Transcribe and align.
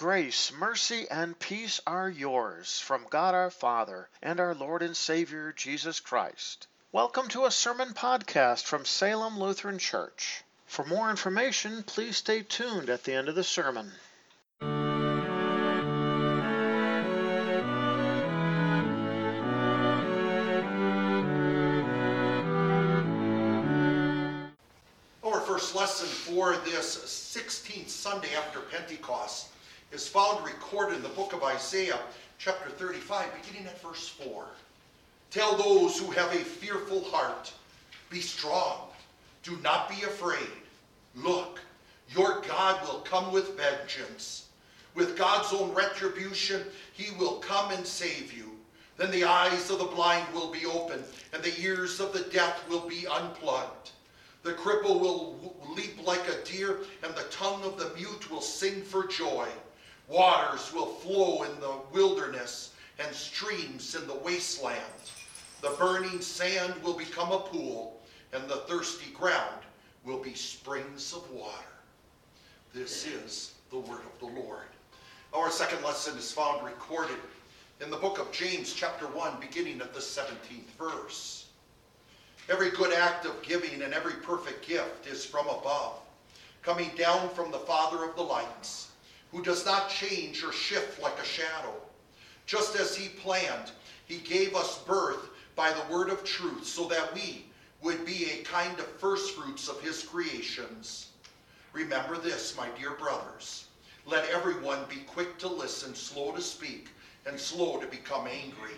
Grace, 0.00 0.50
mercy, 0.50 1.06
and 1.10 1.38
peace 1.38 1.78
are 1.86 2.08
yours 2.08 2.80
from 2.80 3.06
God 3.10 3.34
our 3.34 3.50
Father 3.50 4.08
and 4.22 4.40
our 4.40 4.54
Lord 4.54 4.80
and 4.80 4.96
Savior 4.96 5.52
Jesus 5.52 6.00
Christ. 6.00 6.66
Welcome 6.90 7.28
to 7.28 7.44
a 7.44 7.50
sermon 7.50 7.92
podcast 7.92 8.64
from 8.64 8.86
Salem 8.86 9.38
Lutheran 9.38 9.78
Church. 9.78 10.42
For 10.64 10.86
more 10.86 11.10
information, 11.10 11.82
please 11.82 12.16
stay 12.16 12.42
tuned 12.42 12.88
at 12.88 13.04
the 13.04 13.12
end 13.12 13.28
of 13.28 13.34
the 13.34 13.44
sermon. 13.44 13.92
Our 25.22 25.40
first 25.42 25.74
lesson 25.74 26.08
for 26.08 26.56
this 26.64 26.96
16th 27.36 27.90
Sunday 27.90 28.34
after 28.34 28.60
Pentecost 28.60 29.48
is 29.92 30.08
found 30.08 30.44
recorded 30.44 30.96
in 30.96 31.02
the 31.02 31.08
book 31.10 31.32
of 31.32 31.42
Isaiah, 31.42 31.98
chapter 32.38 32.70
35, 32.70 33.26
beginning 33.42 33.66
at 33.66 33.80
verse 33.82 34.08
4. 34.08 34.46
Tell 35.30 35.56
those 35.56 35.98
who 35.98 36.10
have 36.12 36.32
a 36.32 36.38
fearful 36.38 37.04
heart, 37.04 37.52
be 38.08 38.20
strong, 38.20 38.88
do 39.42 39.56
not 39.62 39.88
be 39.88 40.02
afraid. 40.02 40.48
Look, 41.16 41.60
your 42.08 42.42
God 42.46 42.80
will 42.86 43.00
come 43.00 43.32
with 43.32 43.56
vengeance. 43.56 44.46
With 44.94 45.16
God's 45.16 45.52
own 45.52 45.72
retribution, 45.72 46.62
he 46.92 47.12
will 47.16 47.38
come 47.38 47.70
and 47.70 47.86
save 47.86 48.32
you. 48.32 48.50
Then 48.96 49.10
the 49.10 49.24
eyes 49.24 49.70
of 49.70 49.78
the 49.78 49.84
blind 49.84 50.26
will 50.34 50.50
be 50.50 50.66
opened, 50.66 51.04
and 51.32 51.42
the 51.42 51.58
ears 51.60 52.00
of 52.00 52.12
the 52.12 52.28
deaf 52.30 52.68
will 52.68 52.88
be 52.88 53.06
unplugged. 53.06 53.90
The 54.42 54.52
cripple 54.52 55.00
will 55.00 55.54
leap 55.76 56.04
like 56.06 56.26
a 56.28 56.44
deer, 56.44 56.78
and 57.02 57.14
the 57.14 57.26
tongue 57.30 57.62
of 57.62 57.78
the 57.78 57.92
mute 57.96 58.30
will 58.30 58.40
sing 58.40 58.82
for 58.82 59.06
joy. 59.06 59.48
Waters 60.10 60.72
will 60.72 60.86
flow 60.86 61.44
in 61.44 61.60
the 61.60 61.76
wilderness, 61.92 62.72
and 62.98 63.14
streams 63.14 63.94
in 63.94 64.08
the 64.08 64.16
wasteland. 64.16 64.76
The 65.62 65.70
burning 65.78 66.20
sand 66.20 66.74
will 66.82 66.94
become 66.94 67.30
a 67.30 67.38
pool, 67.38 68.02
and 68.32 68.48
the 68.48 68.56
thirsty 68.56 69.12
ground 69.12 69.62
will 70.04 70.18
be 70.18 70.34
springs 70.34 71.12
of 71.12 71.30
water. 71.30 71.54
This 72.74 73.06
is 73.06 73.54
the 73.70 73.78
word 73.78 74.00
of 74.00 74.18
the 74.18 74.40
Lord. 74.40 74.66
Our 75.32 75.48
second 75.48 75.84
lesson 75.84 76.18
is 76.18 76.32
found 76.32 76.64
recorded 76.64 77.20
in 77.80 77.88
the 77.88 77.96
book 77.96 78.18
of 78.18 78.32
James, 78.32 78.74
chapter 78.74 79.06
1, 79.06 79.38
beginning 79.40 79.80
at 79.80 79.94
the 79.94 80.00
17th 80.00 80.70
verse. 80.76 81.46
Every 82.48 82.70
good 82.70 82.92
act 82.92 83.26
of 83.26 83.42
giving 83.42 83.80
and 83.82 83.94
every 83.94 84.14
perfect 84.14 84.66
gift 84.66 85.06
is 85.06 85.24
from 85.24 85.46
above, 85.46 86.00
coming 86.62 86.90
down 86.98 87.28
from 87.28 87.52
the 87.52 87.58
Father 87.60 88.04
of 88.04 88.16
the 88.16 88.22
lights, 88.22 88.89
who 89.32 89.42
does 89.42 89.64
not 89.64 89.88
change 89.88 90.42
or 90.42 90.52
shift 90.52 91.00
like 91.00 91.18
a 91.18 91.24
shadow. 91.24 91.74
Just 92.46 92.76
as 92.76 92.96
he 92.96 93.08
planned, 93.08 93.70
he 94.06 94.18
gave 94.18 94.56
us 94.56 94.78
birth 94.82 95.28
by 95.54 95.72
the 95.72 95.92
word 95.92 96.10
of 96.10 96.24
truth, 96.24 96.66
so 96.66 96.88
that 96.88 97.14
we 97.14 97.46
would 97.82 98.04
be 98.04 98.30
a 98.30 98.42
kind 98.44 98.78
of 98.78 98.86
firstfruits 98.98 99.68
of 99.68 99.80
his 99.80 100.02
creations. 100.02 101.10
Remember 101.72 102.18
this, 102.18 102.56
my 102.56 102.68
dear 102.78 102.92
brothers. 102.92 103.66
Let 104.06 104.28
everyone 104.30 104.80
be 104.88 105.02
quick 105.06 105.38
to 105.38 105.48
listen, 105.48 105.94
slow 105.94 106.32
to 106.32 106.40
speak, 106.40 106.88
and 107.26 107.38
slow 107.38 107.78
to 107.78 107.86
become 107.86 108.26
angry. 108.26 108.74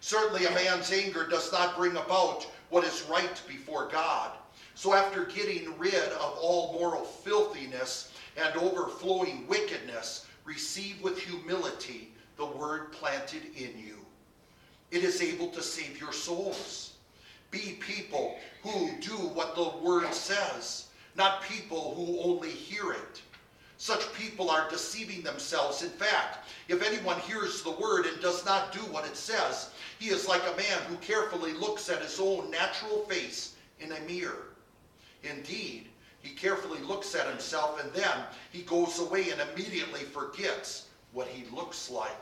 Certainly, 0.00 0.44
a 0.44 0.50
man's 0.50 0.92
anger 0.92 1.26
does 1.26 1.50
not 1.50 1.76
bring 1.76 1.96
about 1.96 2.46
what 2.68 2.84
is 2.84 3.06
right 3.10 3.40
before 3.48 3.88
God. 3.88 4.32
So, 4.74 4.92
after 4.92 5.24
getting 5.24 5.76
rid 5.78 5.94
of 5.94 6.38
all 6.38 6.74
moral 6.74 7.04
filthiness 7.04 8.12
and 8.36 8.56
overflowing 8.56 9.46
wickedness, 9.48 10.26
receive 10.44 11.00
with 11.02 11.18
humility 11.18 12.12
the 12.36 12.46
word 12.46 12.92
planted 12.92 13.42
in 13.56 13.78
you. 13.78 13.96
It 14.90 15.02
is 15.02 15.22
able 15.22 15.48
to 15.48 15.62
save 15.62 16.00
your 16.00 16.12
souls. 16.12 16.94
Be 17.50 17.78
people 17.80 18.36
who 18.62 18.90
do 19.00 19.14
what 19.14 19.54
the 19.54 19.70
word 19.82 20.12
says, 20.12 20.88
not 21.16 21.42
people 21.42 21.94
who 21.94 22.20
only 22.20 22.50
hear 22.50 22.92
it. 22.92 23.22
Such 23.78 24.12
people 24.14 24.50
are 24.50 24.70
deceiving 24.70 25.22
themselves. 25.22 25.82
In 25.82 25.90
fact, 25.90 26.48
if 26.68 26.82
anyone 26.82 27.20
hears 27.20 27.62
the 27.62 27.72
word 27.72 28.06
and 28.06 28.20
does 28.20 28.44
not 28.44 28.72
do 28.72 28.80
what 28.80 29.06
it 29.06 29.16
says, 29.16 29.70
he 29.98 30.08
is 30.08 30.28
like 30.28 30.42
a 30.42 30.56
man 30.56 30.78
who 30.88 30.96
carefully 30.96 31.52
looks 31.52 31.88
at 31.88 32.02
his 32.02 32.18
own 32.18 32.50
natural 32.50 33.04
face 33.04 33.54
in 33.80 33.92
a 33.92 34.00
mirror. 34.00 34.48
Indeed, 35.22 35.88
he 36.26 36.34
carefully 36.34 36.80
looks 36.80 37.14
at 37.14 37.28
himself 37.28 37.80
and 37.80 37.92
then 37.92 38.24
he 38.50 38.62
goes 38.62 38.98
away 38.98 39.30
and 39.30 39.40
immediately 39.40 40.00
forgets 40.00 40.88
what 41.12 41.28
he 41.28 41.48
looks 41.54 41.88
like. 41.88 42.16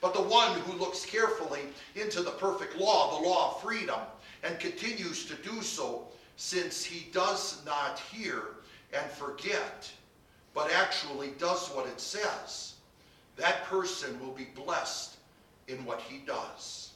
But 0.00 0.14
the 0.14 0.22
one 0.22 0.60
who 0.60 0.78
looks 0.78 1.04
carefully 1.04 1.62
into 1.96 2.22
the 2.22 2.30
perfect 2.30 2.76
law, 2.76 3.18
the 3.18 3.28
law 3.28 3.50
of 3.50 3.62
freedom, 3.62 3.98
and 4.44 4.60
continues 4.60 5.24
to 5.26 5.34
do 5.34 5.60
so, 5.62 6.06
since 6.36 6.84
he 6.84 7.10
does 7.10 7.60
not 7.66 7.98
hear 7.98 8.42
and 8.92 9.10
forget, 9.10 9.90
but 10.54 10.72
actually 10.72 11.32
does 11.38 11.68
what 11.70 11.88
it 11.88 12.00
says, 12.00 12.74
that 13.36 13.64
person 13.64 14.20
will 14.20 14.32
be 14.32 14.46
blessed 14.54 15.16
in 15.66 15.84
what 15.84 16.00
he 16.00 16.18
does. 16.18 16.92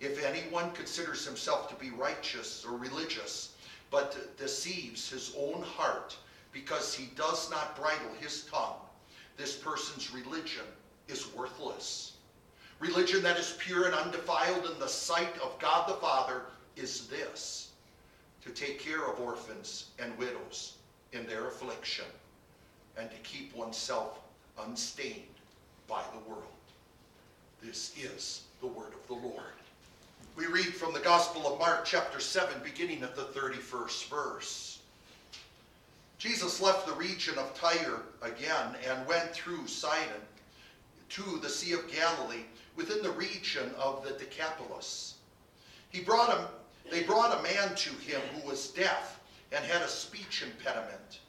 If 0.00 0.24
anyone 0.24 0.70
considers 0.72 1.26
himself 1.26 1.68
to 1.68 1.74
be 1.74 1.90
righteous 1.90 2.64
or 2.64 2.78
religious, 2.78 3.51
but 3.92 4.36
deceives 4.38 5.10
his 5.10 5.36
own 5.38 5.62
heart 5.62 6.16
because 6.50 6.94
he 6.94 7.10
does 7.14 7.50
not 7.50 7.76
bridle 7.76 8.10
his 8.18 8.44
tongue, 8.44 8.80
this 9.36 9.54
person's 9.54 10.12
religion 10.12 10.64
is 11.08 11.32
worthless. 11.34 12.14
Religion 12.80 13.22
that 13.22 13.38
is 13.38 13.54
pure 13.58 13.84
and 13.84 13.94
undefiled 13.94 14.64
in 14.64 14.78
the 14.80 14.88
sight 14.88 15.36
of 15.44 15.58
God 15.60 15.88
the 15.88 15.94
Father 15.94 16.42
is 16.74 17.06
this 17.06 17.68
to 18.42 18.50
take 18.50 18.80
care 18.80 19.04
of 19.04 19.20
orphans 19.20 19.90
and 19.98 20.16
widows 20.18 20.76
in 21.12 21.26
their 21.26 21.48
affliction 21.48 22.06
and 22.96 23.10
to 23.10 23.16
keep 23.18 23.54
oneself 23.54 24.20
unstained 24.58 25.22
by 25.86 26.02
the 26.12 26.30
world. 26.30 26.46
This 27.62 27.92
is 27.96 28.44
the 28.60 28.66
word 28.66 28.94
of 28.94 29.06
the 29.06 29.26
Lord. 29.26 29.61
We 30.34 30.46
read 30.46 30.74
from 30.74 30.94
the 30.94 31.00
Gospel 31.00 31.46
of 31.46 31.58
Mark, 31.58 31.84
chapter 31.84 32.18
7, 32.18 32.62
beginning 32.64 33.02
at 33.02 33.14
the 33.14 33.24
31st 33.38 34.08
verse. 34.08 34.78
Jesus 36.16 36.58
left 36.58 36.86
the 36.86 36.94
region 36.94 37.36
of 37.36 37.52
Tyre 37.54 38.00
again 38.22 38.74
and 38.88 39.06
went 39.06 39.32
through 39.32 39.66
Sidon 39.66 40.22
to 41.10 41.38
the 41.42 41.50
Sea 41.50 41.74
of 41.74 41.92
Galilee 41.92 42.44
within 42.76 43.02
the 43.02 43.10
region 43.10 43.72
of 43.76 44.04
the 44.04 44.12
Decapolis. 44.12 45.16
He 45.90 46.00
brought 46.00 46.34
him, 46.34 46.46
they 46.90 47.02
brought 47.02 47.38
a 47.38 47.42
man 47.42 47.74
to 47.74 47.90
him 47.90 48.22
who 48.34 48.48
was 48.48 48.68
deaf 48.68 49.20
and 49.52 49.62
had 49.62 49.82
a 49.82 49.88
speech 49.88 50.42
impediment. 50.42 51.20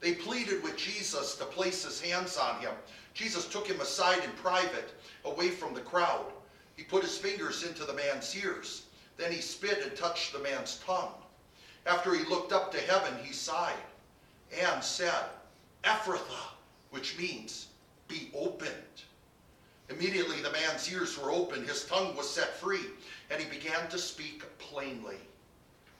They 0.00 0.14
pleaded 0.14 0.64
with 0.64 0.76
Jesus 0.76 1.36
to 1.36 1.44
place 1.44 1.84
his 1.84 2.00
hands 2.00 2.36
on 2.36 2.58
him. 2.58 2.72
Jesus 3.14 3.46
took 3.46 3.68
him 3.68 3.80
aside 3.80 4.24
in 4.24 4.30
private, 4.32 4.92
away 5.24 5.50
from 5.50 5.72
the 5.72 5.82
crowd. 5.82 6.32
He 6.80 6.86
put 6.86 7.02
his 7.02 7.18
fingers 7.18 7.62
into 7.62 7.84
the 7.84 7.92
man's 7.92 8.34
ears. 8.34 8.84
Then 9.18 9.30
he 9.30 9.42
spit 9.42 9.82
and 9.82 9.94
touched 9.94 10.32
the 10.32 10.38
man's 10.38 10.80
tongue. 10.86 11.12
After 11.84 12.14
he 12.14 12.24
looked 12.24 12.54
up 12.54 12.72
to 12.72 12.80
heaven, 12.80 13.22
he 13.22 13.34
sighed 13.34 13.74
and 14.58 14.82
said, 14.82 15.26
Ephphatha, 15.84 16.54
which 16.88 17.18
means 17.18 17.66
be 18.08 18.30
opened. 18.34 18.72
Immediately 19.90 20.40
the 20.40 20.52
man's 20.52 20.90
ears 20.90 21.18
were 21.18 21.30
opened, 21.30 21.68
his 21.68 21.84
tongue 21.84 22.16
was 22.16 22.30
set 22.30 22.56
free, 22.56 22.86
and 23.30 23.42
he 23.42 23.50
began 23.50 23.86
to 23.90 23.98
speak 23.98 24.42
plainly. 24.56 25.18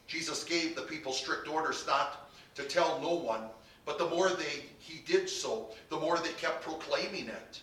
Jesus 0.06 0.44
gave 0.44 0.74
the 0.74 0.82
people 0.82 1.12
strict 1.12 1.46
orders 1.46 1.86
not 1.86 2.30
to 2.54 2.62
tell 2.62 2.98
no 3.02 3.12
one, 3.16 3.42
but 3.84 3.98
the 3.98 4.08
more 4.08 4.30
they 4.30 4.64
he 4.78 5.02
did 5.04 5.28
so, 5.28 5.74
the 5.90 6.00
more 6.00 6.16
they 6.16 6.32
kept 6.32 6.62
proclaiming 6.62 7.28
it. 7.28 7.60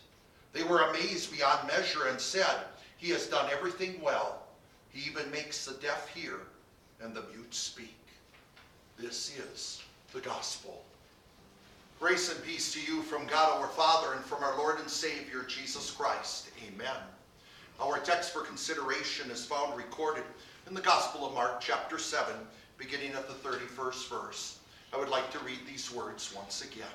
They 0.53 0.61
were 0.61 0.81
amazed 0.81 1.35
beyond 1.35 1.67
measure 1.67 2.09
and 2.09 2.21
said, 2.21 2.57
He 2.97 3.09
has 3.11 3.27
done 3.27 3.49
everything 3.51 4.01
well. 4.01 4.43
He 4.89 5.09
even 5.09 5.29
makes 5.31 5.65
the 5.65 5.75
deaf 5.75 6.09
hear 6.09 6.39
and 7.01 7.15
the 7.15 7.23
mute 7.33 7.53
speak. 7.53 7.95
This 8.97 9.37
is 9.37 9.83
the 10.13 10.19
gospel. 10.19 10.83
Grace 11.99 12.31
and 12.31 12.43
peace 12.43 12.73
to 12.73 12.81
you 12.81 13.01
from 13.03 13.25
God 13.27 13.61
our 13.61 13.67
Father 13.67 14.13
and 14.13 14.23
from 14.23 14.43
our 14.43 14.57
Lord 14.57 14.79
and 14.79 14.89
Savior 14.89 15.43
Jesus 15.47 15.91
Christ. 15.91 16.49
Amen. 16.67 16.95
Our 17.79 17.99
text 17.99 18.33
for 18.33 18.41
consideration 18.41 19.29
is 19.29 19.45
found 19.45 19.77
recorded 19.77 20.23
in 20.67 20.73
the 20.73 20.81
Gospel 20.81 21.25
of 21.25 21.33
Mark, 21.33 21.61
chapter 21.61 21.99
7, 21.99 22.33
beginning 22.77 23.13
at 23.13 23.27
the 23.27 23.33
31st 23.35 24.09
verse. 24.09 24.59
I 24.93 24.97
would 24.97 25.09
like 25.09 25.31
to 25.31 25.39
read 25.39 25.59
these 25.67 25.93
words 25.93 26.33
once 26.35 26.63
again. 26.63 26.87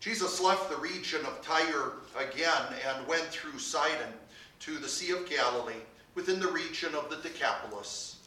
Jesus 0.00 0.40
left 0.40 0.68
the 0.68 0.76
region 0.76 1.20
of 1.24 1.40
Tyre 1.42 1.92
again 2.18 2.62
and 2.88 3.06
went 3.06 3.24
through 3.24 3.58
Sidon 3.58 4.12
to 4.62 4.78
the 4.78 4.88
Sea 4.88 5.10
of 5.10 5.28
Galilee 5.28 5.82
within 6.14 6.38
the 6.38 6.50
region 6.50 6.94
of 6.94 7.10
the 7.10 7.16
Decapolis. 7.16 8.18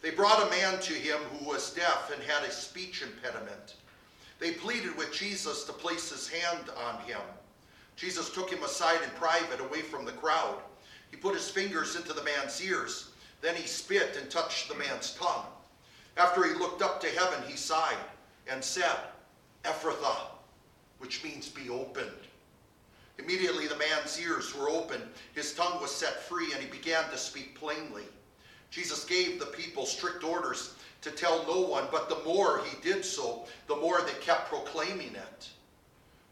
They 0.00 0.10
brought 0.10 0.46
a 0.46 0.50
man 0.50 0.78
to 0.80 0.92
him 0.92 1.18
who 1.32 1.48
was 1.48 1.74
deaf 1.74 2.12
and 2.12 2.22
had 2.22 2.44
a 2.44 2.52
speech 2.52 3.02
impediment. 3.02 3.74
They 4.38 4.52
pleaded 4.52 4.96
with 4.96 5.12
Jesus 5.12 5.64
to 5.64 5.72
place 5.72 6.10
his 6.10 6.28
hand 6.28 6.70
on 6.86 7.00
him. 7.02 7.20
Jesus 7.96 8.30
took 8.30 8.48
him 8.48 8.62
aside 8.62 9.02
in 9.02 9.10
private, 9.10 9.60
away 9.60 9.82
from 9.82 10.04
the 10.04 10.12
crowd. 10.12 10.58
He 11.10 11.16
put 11.16 11.34
his 11.34 11.50
fingers 11.50 11.96
into 11.96 12.12
the 12.12 12.24
man's 12.24 12.62
ears. 12.62 13.10
Then 13.40 13.56
he 13.56 13.66
spit 13.66 14.16
and 14.16 14.30
touched 14.30 14.68
the 14.68 14.76
man's 14.76 15.14
tongue. 15.14 15.46
After 16.16 16.44
he 16.44 16.54
looked 16.54 16.82
up 16.82 17.00
to 17.00 17.08
heaven, 17.08 17.42
he 17.48 17.56
sighed 17.56 17.96
and 18.48 18.62
said, 18.62 18.98
Ephphatha, 19.64 20.16
which 20.98 21.24
means 21.24 21.48
be 21.48 21.68
opened. 21.68 22.10
Immediately 23.18 23.66
the 23.66 23.76
man's 23.76 24.18
ears 24.20 24.54
were 24.56 24.70
opened, 24.70 25.04
his 25.34 25.54
tongue 25.54 25.80
was 25.80 25.94
set 25.94 26.22
free, 26.22 26.52
and 26.52 26.62
he 26.62 26.68
began 26.68 27.04
to 27.10 27.18
speak 27.18 27.54
plainly. 27.54 28.04
Jesus 28.70 29.04
gave 29.04 29.38
the 29.38 29.46
people 29.46 29.84
strict 29.84 30.24
orders 30.24 30.74
to 31.02 31.10
tell 31.10 31.44
no 31.46 31.60
one, 31.60 31.86
but 31.90 32.08
the 32.08 32.24
more 32.24 32.62
he 32.64 32.80
did 32.80 33.04
so, 33.04 33.44
the 33.66 33.76
more 33.76 34.00
they 34.00 34.18
kept 34.20 34.48
proclaiming 34.48 35.14
it. 35.14 35.50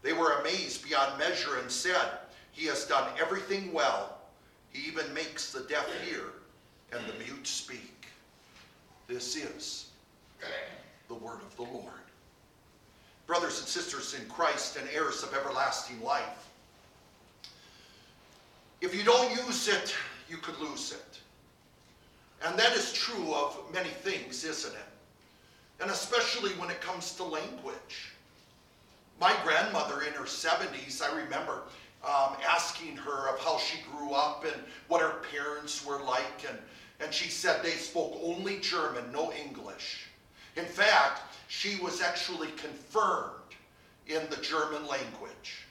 They 0.01 0.13
were 0.13 0.39
amazed 0.39 0.83
beyond 0.83 1.19
measure 1.19 1.59
and 1.59 1.69
said, 1.69 2.09
He 2.51 2.65
has 2.65 2.85
done 2.85 3.07
everything 3.19 3.71
well. 3.71 4.17
He 4.71 4.87
even 4.87 5.13
makes 5.13 5.51
the 5.51 5.61
deaf 5.61 5.87
hear 6.03 6.23
and 6.91 7.01
the 7.05 7.23
mute 7.23 7.45
speak. 7.45 8.07
This 9.07 9.35
is 9.35 9.87
the 11.07 11.15
word 11.15 11.41
of 11.41 11.55
the 11.57 11.63
Lord. 11.63 11.91
Brothers 13.27 13.59
and 13.59 13.67
sisters 13.67 14.15
in 14.19 14.25
Christ 14.27 14.77
and 14.77 14.87
heirs 14.93 15.23
of 15.23 15.33
everlasting 15.33 16.01
life, 16.01 16.49
if 18.81 18.95
you 18.95 19.03
don't 19.03 19.31
use 19.31 19.67
it, 19.67 19.95
you 20.27 20.37
could 20.37 20.59
lose 20.59 20.91
it. 20.91 21.19
And 22.43 22.57
that 22.57 22.73
is 22.73 22.91
true 22.91 23.33
of 23.33 23.57
many 23.71 23.89
things, 23.89 24.43
isn't 24.43 24.73
it? 24.73 25.81
And 25.81 25.91
especially 25.91 26.51
when 26.51 26.69
it 26.69 26.81
comes 26.81 27.13
to 27.15 27.23
language. 27.23 28.13
My 29.19 29.35
grandmother 29.43 30.01
in 30.01 30.13
her 30.13 30.25
70s, 30.25 31.01
I 31.01 31.15
remember 31.15 31.63
um, 32.03 32.35
asking 32.47 32.97
her 32.97 33.29
of 33.29 33.39
how 33.39 33.59
she 33.59 33.79
grew 33.91 34.13
up 34.13 34.43
and 34.45 34.63
what 34.87 35.01
her 35.01 35.21
parents 35.31 35.85
were 35.85 36.01
like. 36.01 36.45
And, 36.49 36.57
and 36.99 37.13
she 37.13 37.29
said 37.29 37.61
they 37.61 37.71
spoke 37.71 38.19
only 38.23 38.59
German, 38.59 39.11
no 39.11 39.31
English. 39.33 40.07
In 40.55 40.65
fact, 40.65 41.21
she 41.47 41.79
was 41.81 42.01
actually 42.01 42.49
confirmed 42.57 43.35
in 44.07 44.21
the 44.31 44.37
German 44.37 44.87
language. 44.87 45.67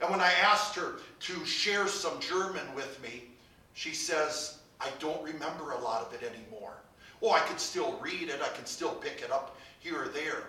And 0.00 0.10
when 0.10 0.20
I 0.20 0.32
asked 0.42 0.74
her 0.76 0.96
to 1.20 1.44
share 1.44 1.86
some 1.88 2.20
German 2.20 2.74
with 2.74 3.00
me, 3.02 3.24
she 3.74 3.92
says, 3.92 4.58
I 4.80 4.88
don't 4.98 5.22
remember 5.22 5.72
a 5.72 5.78
lot 5.78 6.02
of 6.06 6.12
it 6.12 6.22
anymore. 6.22 6.74
Oh, 7.22 7.30
I 7.30 7.40
can 7.40 7.58
still 7.58 7.98
read 8.00 8.28
it, 8.28 8.40
I 8.42 8.48
can 8.54 8.66
still 8.66 8.94
pick 8.94 9.22
it 9.22 9.30
up 9.30 9.56
here 9.80 10.02
or 10.02 10.08
there, 10.08 10.44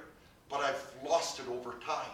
but 0.50 0.60
I've 0.60 0.84
lost 1.08 1.40
it 1.40 1.46
over 1.50 1.76
time. 1.86 2.10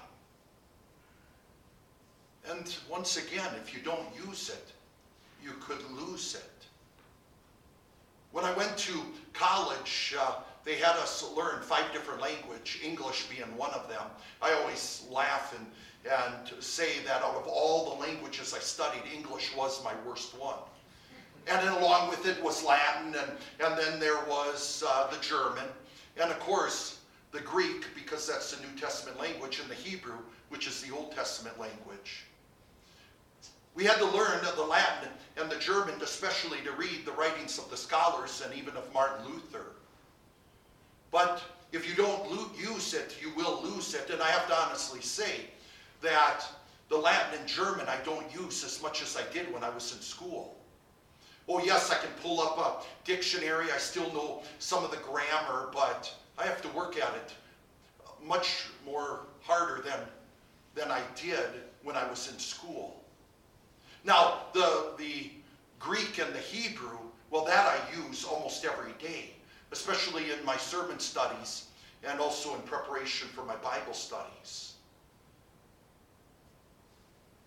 And 2.49 2.75
once 2.89 3.17
again, 3.17 3.49
if 3.63 3.73
you 3.73 3.81
don't 3.81 4.07
use 4.27 4.49
it, 4.49 4.71
you 5.43 5.51
could 5.61 5.79
lose 5.91 6.35
it. 6.35 6.65
When 8.31 8.45
I 8.45 8.53
went 8.53 8.77
to 8.77 9.01
college, 9.33 10.15
uh, 10.19 10.35
they 10.63 10.75
had 10.75 10.95
us 10.97 11.29
learn 11.35 11.61
five 11.61 11.91
different 11.91 12.21
languages, 12.21 12.81
English 12.83 13.27
being 13.27 13.57
one 13.57 13.71
of 13.71 13.89
them. 13.89 14.03
I 14.41 14.53
always 14.53 15.05
laugh 15.09 15.55
and, 15.57 15.65
and 16.05 16.63
say 16.63 16.99
that 17.05 17.21
out 17.21 17.35
of 17.35 17.47
all 17.47 17.91
the 17.91 18.01
languages 18.01 18.53
I 18.55 18.59
studied, 18.59 19.03
English 19.13 19.55
was 19.55 19.83
my 19.83 19.93
worst 20.05 20.37
one. 20.37 20.55
And 21.47 21.65
then 21.65 21.73
along 21.73 22.09
with 22.09 22.25
it 22.25 22.41
was 22.43 22.63
Latin, 22.63 23.15
and, 23.15 23.31
and 23.63 23.77
then 23.77 23.99
there 23.99 24.23
was 24.25 24.83
uh, 24.87 25.07
the 25.07 25.19
German, 25.21 25.65
and 26.17 26.31
of 26.31 26.39
course 26.39 26.99
the 27.31 27.39
Greek, 27.41 27.85
because 27.95 28.27
that's 28.27 28.55
the 28.55 28.65
New 28.65 28.79
Testament 28.79 29.19
language, 29.19 29.59
and 29.59 29.69
the 29.69 29.75
Hebrew, 29.75 30.17
which 30.49 30.67
is 30.67 30.81
the 30.81 30.93
Old 30.93 31.13
Testament 31.13 31.59
language. 31.59 32.25
We 33.73 33.85
had 33.85 33.97
to 33.97 34.05
learn 34.05 34.41
the 34.55 34.63
Latin 34.63 35.09
and 35.37 35.49
the 35.49 35.55
German, 35.57 36.01
especially 36.01 36.59
to 36.65 36.73
read 36.73 37.05
the 37.05 37.13
writings 37.13 37.57
of 37.57 37.69
the 37.69 37.77
scholars 37.77 38.43
and 38.45 38.53
even 38.53 38.75
of 38.75 38.93
Martin 38.93 39.25
Luther. 39.25 39.67
But 41.09 41.41
if 41.71 41.87
you 41.87 41.95
don't 41.95 42.29
use 42.57 42.93
it, 42.93 43.15
you 43.21 43.33
will 43.33 43.61
lose 43.63 43.93
it. 43.93 44.09
And 44.09 44.21
I 44.21 44.29
have 44.29 44.47
to 44.47 44.55
honestly 44.55 44.99
say 44.99 45.45
that 46.01 46.43
the 46.89 46.97
Latin 46.97 47.39
and 47.39 47.47
German 47.47 47.87
I 47.87 47.97
don't 48.03 48.25
use 48.33 48.63
as 48.63 48.81
much 48.81 49.01
as 49.01 49.17
I 49.17 49.23
did 49.33 49.51
when 49.53 49.63
I 49.63 49.69
was 49.69 49.93
in 49.93 50.01
school. 50.01 50.55
Oh, 51.47 51.63
yes, 51.63 51.91
I 51.91 51.95
can 51.95 52.11
pull 52.21 52.39
up 52.39 52.57
a 52.57 53.05
dictionary. 53.05 53.71
I 53.71 53.77
still 53.77 54.11
know 54.13 54.43
some 54.59 54.83
of 54.83 54.91
the 54.91 54.97
grammar, 54.97 55.69
but 55.73 56.13
I 56.37 56.45
have 56.45 56.61
to 56.61 56.67
work 56.69 56.97
at 56.97 57.13
it 57.15 57.33
much 58.25 58.67
more 58.85 59.21
harder 59.41 59.81
than, 59.81 59.99
than 60.75 60.91
I 60.91 61.01
did 61.15 61.49
when 61.83 61.95
I 61.95 62.07
was 62.09 62.31
in 62.31 62.37
school. 62.39 63.03
Now, 64.03 64.43
the, 64.53 64.93
the 64.97 65.31
Greek 65.79 66.19
and 66.19 66.33
the 66.33 66.39
Hebrew, 66.39 66.97
well, 67.29 67.45
that 67.45 67.67
I 67.67 68.07
use 68.07 68.23
almost 68.23 68.65
every 68.65 68.93
day, 68.93 69.31
especially 69.71 70.31
in 70.31 70.43
my 70.45 70.57
sermon 70.57 70.99
studies 70.99 71.67
and 72.07 72.19
also 72.19 72.55
in 72.55 72.61
preparation 72.61 73.27
for 73.29 73.43
my 73.43 73.55
Bible 73.57 73.93
studies. 73.93 74.70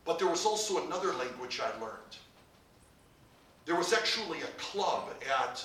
But 0.04 0.18
there 0.18 0.28
was 0.28 0.44
also 0.44 0.84
another 0.86 1.12
language 1.14 1.60
I 1.60 1.80
learned. 1.80 2.18
There 3.64 3.76
was 3.76 3.92
actually 3.92 4.42
a 4.42 4.58
club 4.58 5.14
at 5.42 5.64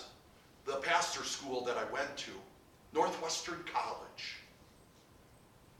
the 0.66 0.76
pastor 0.76 1.24
school 1.24 1.64
that 1.66 1.78
I 1.78 1.92
went 1.92 2.16
to, 2.18 2.32
Northwestern 2.94 3.60
College. 3.74 4.38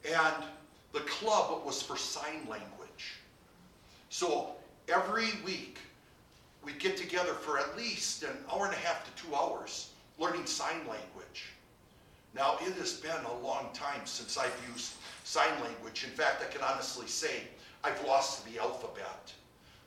And 0.06 0.44
the 0.92 1.00
club 1.02 1.66
was 1.66 1.82
for 1.82 1.96
sign 1.96 2.48
language. 2.50 3.20
So 4.10 4.56
every 4.88 5.28
week 5.46 5.78
we'd 6.64 6.80
get 6.80 6.98
together 6.98 7.34
for 7.34 7.58
at 7.58 7.78
least 7.78 8.24
an 8.24 8.38
hour 8.52 8.66
and 8.66 8.74
a 8.74 8.78
half 8.80 9.06
to 9.06 9.24
two 9.24 9.34
hours 9.34 9.92
learning 10.18 10.46
sign 10.46 10.80
language. 10.80 11.46
Now, 12.36 12.58
it 12.62 12.74
has 12.74 12.94
been 12.94 13.24
a 13.26 13.46
long 13.46 13.70
time 13.74 14.02
since 14.06 14.38
I've 14.38 14.56
used 14.72 14.94
sign 15.24 15.50
language. 15.64 16.04
In 16.04 16.12
fact, 16.12 16.44
I 16.44 16.52
can 16.52 16.62
honestly 16.62 17.08
say 17.08 17.44
I've 17.84 18.04
lost 18.06 18.46
the 18.46 18.60
alphabet. 18.60 19.34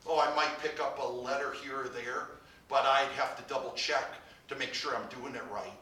Oh, 0.07 0.19
I 0.19 0.35
might 0.35 0.59
pick 0.61 0.81
up 0.81 0.99
a 1.01 1.07
letter 1.07 1.53
here 1.63 1.83
or 1.83 1.89
there, 1.89 2.29
but 2.69 2.85
I'd 2.85 3.11
have 3.17 3.37
to 3.37 3.53
double 3.53 3.73
check 3.73 4.15
to 4.49 4.57
make 4.57 4.75
sure 4.75 4.97
I'm 4.97 5.21
doing 5.21 5.35
it 5.35 5.43
right. 5.53 5.73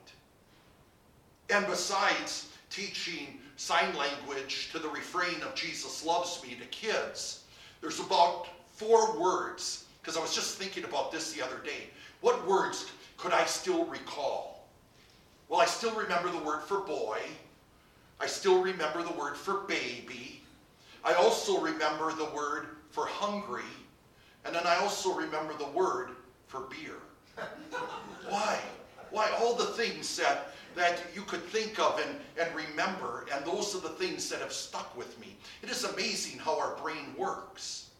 And 1.49 1.67
besides 1.67 2.49
teaching 2.71 3.41
sign 3.57 3.95
language 3.97 4.71
to 4.73 4.79
the 4.79 4.89
refrain 4.89 5.43
of 5.43 5.55
Jesus 5.55 6.05
loves 6.05 6.43
me 6.43 6.57
to 6.57 6.67
kids, 6.67 7.45
there's 7.81 8.01
about 8.01 8.47
four 8.73 9.19
words, 9.19 9.85
because 10.01 10.17
I 10.17 10.21
was 10.21 10.35
just 10.35 10.57
thinking 10.57 10.85
about 10.85 11.13
this 11.13 11.33
the 11.33 11.45
other 11.45 11.59
day. 11.65 11.89
What 12.21 12.47
words 12.47 12.91
could 13.17 13.33
I 13.33 13.45
still 13.45 13.85
recall? 13.87 14.67
Well, 15.49 15.61
I 15.61 15.67
still 15.67 15.95
remember 15.95 16.31
the 16.31 16.39
word 16.39 16.63
for 16.63 16.81
boy. 16.81 17.19
I 18.21 18.27
still 18.27 18.63
remember 18.63 19.03
the 19.03 19.13
word 19.13 19.37
for 19.37 19.61
baby. 19.63 20.43
I 21.05 21.15
also 21.15 21.61
remember 21.61 22.13
the 22.13 22.31
word 22.35 22.67
for 22.91 23.07
hungry. 23.07 23.63
And 24.45 24.55
then 24.55 24.67
I 24.67 24.77
also 24.77 25.15
remember 25.15 25.55
the 25.55 25.69
word 25.69 26.11
for 26.47 26.63
beer. 26.63 26.97
Why? 28.29 28.59
Why? 29.11 29.31
All 29.41 29.55
the 29.55 29.67
things 29.67 30.17
that, 30.17 30.55
that 30.75 31.03
you 31.15 31.23
could 31.23 31.45
think 31.45 31.79
of 31.79 32.01
and, 32.01 32.17
and 32.41 32.55
remember, 32.55 33.27
and 33.35 33.45
those 33.45 33.75
are 33.75 33.81
the 33.81 33.89
things 33.91 34.29
that 34.31 34.41
have 34.41 34.53
stuck 34.53 34.97
with 34.97 35.19
me. 35.21 35.37
It 35.63 35.71
is 35.71 35.85
amazing 35.85 36.39
how 36.39 36.59
our 36.59 36.77
brain 36.77 37.15
works. 37.17 37.91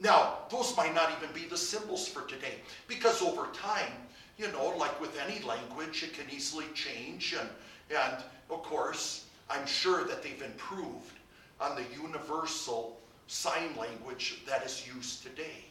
Now, 0.00 0.38
those 0.50 0.76
might 0.76 0.94
not 0.94 1.10
even 1.16 1.34
be 1.34 1.48
the 1.48 1.56
symbols 1.56 2.06
for 2.06 2.22
today, 2.22 2.54
because 2.86 3.20
over 3.20 3.48
time, 3.52 3.92
you 4.38 4.50
know, 4.52 4.68
like 4.76 5.00
with 5.00 5.18
any 5.18 5.44
language, 5.44 6.04
it 6.04 6.14
can 6.14 6.26
easily 6.30 6.66
change. 6.74 7.34
And, 7.38 7.48
and 7.90 8.22
of 8.48 8.62
course, 8.62 9.26
I'm 9.50 9.66
sure 9.66 10.04
that 10.04 10.22
they've 10.22 10.40
improved 10.40 11.17
on 11.60 11.76
the 11.76 11.84
universal 12.02 12.98
sign 13.26 13.76
language 13.76 14.42
that 14.46 14.64
is 14.64 14.86
used 14.86 15.22
today. 15.22 15.64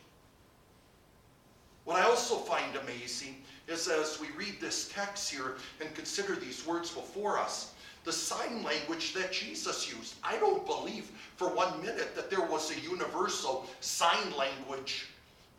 What 1.85 2.01
I 2.01 2.03
also 2.03 2.35
find 2.35 2.75
amazing 2.75 3.37
is 3.67 3.87
as 3.87 4.19
we 4.19 4.27
read 4.37 4.59
this 4.59 4.89
text 4.93 5.31
here 5.31 5.55
and 5.81 5.93
consider 5.95 6.35
these 6.35 6.65
words 6.65 6.91
before 6.91 7.39
us, 7.39 7.73
the 8.03 8.11
sign 8.11 8.63
language 8.63 9.13
that 9.13 9.31
Jesus 9.31 9.93
used. 9.93 10.15
I 10.23 10.37
don't 10.37 10.65
believe 10.65 11.11
for 11.35 11.47
one 11.53 11.81
minute 11.81 12.15
that 12.15 12.29
there 12.29 12.45
was 12.45 12.71
a 12.71 12.79
universal 12.79 13.67
sign 13.81 14.35
language 14.37 15.07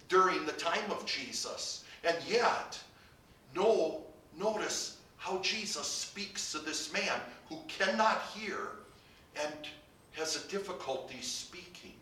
during 0.08 0.47
the 0.47 0.52
time 0.52 0.90
of 0.90 1.04
Jesus. 1.04 1.85
And 2.04 2.16
yet, 2.26 2.78
no, 3.54 4.02
notice 4.38 4.99
how 5.16 5.38
Jesus 5.38 5.87
speaks 5.87 6.52
to 6.52 6.58
this 6.58 6.92
man 6.92 7.20
who 7.49 7.58
cannot 7.68 8.23
hear 8.35 8.70
and 9.42 9.54
has 10.18 10.37
a 10.37 10.48
difficulty 10.48 11.20
speaking. 11.20 11.92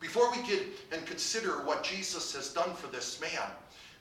Before 0.00 0.30
we 0.32 0.42
get 0.42 0.62
and 0.92 1.06
consider 1.06 1.64
what 1.64 1.84
Jesus 1.84 2.34
has 2.34 2.52
done 2.52 2.74
for 2.74 2.88
this 2.88 3.20
man, 3.20 3.50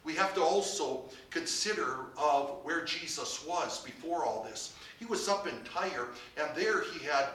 we 0.03 0.13
have 0.13 0.33
to 0.35 0.41
also 0.41 1.03
consider 1.29 2.05
of 2.17 2.59
where 2.63 2.83
Jesus 2.85 3.45
was 3.45 3.81
before 3.83 4.25
all 4.25 4.43
this. 4.43 4.73
He 4.97 5.05
was 5.05 5.27
up 5.27 5.45
in 5.45 5.53
Tyre, 5.63 6.07
and 6.37 6.49
there 6.55 6.83
he 6.83 7.05
had, 7.05 7.27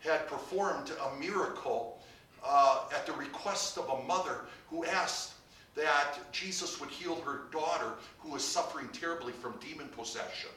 had 0.00 0.26
performed 0.26 0.92
a 1.06 1.18
miracle 1.18 1.98
uh, 2.44 2.84
at 2.94 3.06
the 3.06 3.12
request 3.14 3.78
of 3.78 3.88
a 3.88 4.02
mother 4.04 4.42
who 4.68 4.84
asked 4.84 5.32
that 5.74 6.18
Jesus 6.30 6.78
would 6.80 6.90
heal 6.90 7.16
her 7.22 7.42
daughter 7.50 7.94
who 8.18 8.30
was 8.32 8.44
suffering 8.44 8.88
terribly 8.92 9.32
from 9.32 9.54
demon 9.60 9.88
possession. 9.88 10.50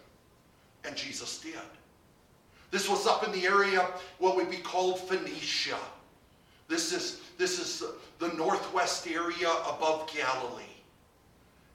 And 0.83 0.95
Jesus 0.95 1.39
did. 1.39 1.53
This 2.73 2.89
was 2.89 3.05
up 3.05 3.23
in 3.23 3.31
the 3.31 3.45
area, 3.45 3.87
what 4.17 4.35
would 4.35 4.49
be 4.49 4.57
called 4.57 4.99
Phoenicia. 5.01 5.77
This 6.67 6.91
is, 6.91 7.21
this 7.37 7.59
is 7.59 7.83
the 8.17 8.29
northwest 8.29 9.07
area 9.07 9.51
above 9.69 10.11
Galilee. 10.11 10.63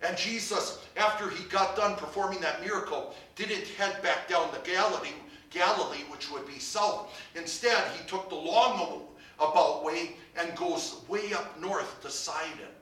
And 0.03 0.17
Jesus, 0.17 0.85
after 0.97 1.31
he 1.31 1.45
got 1.45 1.77
done 1.77 1.95
performing 1.95 2.41
that 2.41 2.61
miracle, 2.61 3.15
didn't 3.37 3.69
head 3.79 4.03
back 4.03 4.27
down 4.29 4.51
the 4.53 4.69
Galilee, 4.69 5.15
Galilee, 5.51 6.03
which 6.11 6.33
would 6.33 6.49
be 6.49 6.59
south. 6.59 7.17
Instead, 7.37 7.81
he 7.93 8.05
took 8.09 8.29
the 8.29 8.35
long 8.35 9.03
about 9.39 9.85
way 9.85 10.17
and 10.37 10.57
goes 10.57 11.03
way 11.07 11.33
up 11.33 11.61
north 11.61 12.03
to 12.03 12.11
Sidon. 12.11 12.75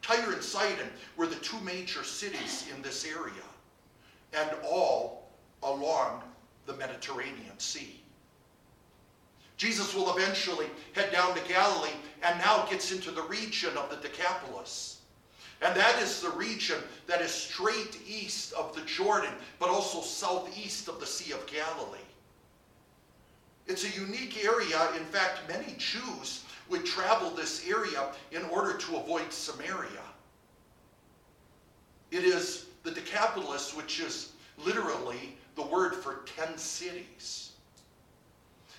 Tyre 0.00 0.32
and 0.32 0.44
Sidon 0.44 0.86
were 1.16 1.26
the 1.26 1.34
two 1.36 1.58
major 1.62 2.04
cities 2.04 2.68
in 2.72 2.80
this 2.82 3.04
area, 3.04 3.42
and 4.32 4.50
all 4.62 5.28
along 5.64 6.22
the 6.66 6.74
Mediterranean 6.74 7.58
Sea. 7.58 8.00
Jesus 9.56 9.94
will 9.94 10.16
eventually 10.16 10.66
head 10.94 11.12
down 11.12 11.34
to 11.34 11.48
Galilee 11.48 11.90
and 12.22 12.38
now 12.38 12.66
gets 12.66 12.92
into 12.92 13.10
the 13.10 13.22
region 13.22 13.76
of 13.76 13.88
the 13.88 13.96
Decapolis. 13.96 14.98
And 15.62 15.74
that 15.76 16.02
is 16.02 16.20
the 16.20 16.30
region 16.30 16.78
that 17.06 17.20
is 17.20 17.30
straight 17.30 17.98
east 18.06 18.52
of 18.54 18.74
the 18.74 18.82
Jordan, 18.82 19.32
but 19.58 19.68
also 19.68 20.00
southeast 20.00 20.88
of 20.88 21.00
the 21.00 21.06
Sea 21.06 21.32
of 21.32 21.46
Galilee. 21.46 21.98
It's 23.66 23.84
a 23.84 24.00
unique 24.00 24.44
area. 24.44 24.90
In 24.96 25.04
fact, 25.04 25.48
many 25.48 25.74
Jews 25.78 26.44
would 26.68 26.84
travel 26.84 27.30
this 27.30 27.66
area 27.66 28.08
in 28.32 28.42
order 28.44 28.76
to 28.76 28.96
avoid 28.96 29.32
Samaria. 29.32 30.02
It 32.10 32.24
is 32.24 32.66
the 32.82 32.90
Decapolis, 32.90 33.74
which 33.74 34.00
is 34.00 34.32
literally 34.58 35.36
the 35.56 35.62
word 35.62 35.94
for 35.94 36.24
ten 36.36 36.56
cities. 36.58 37.52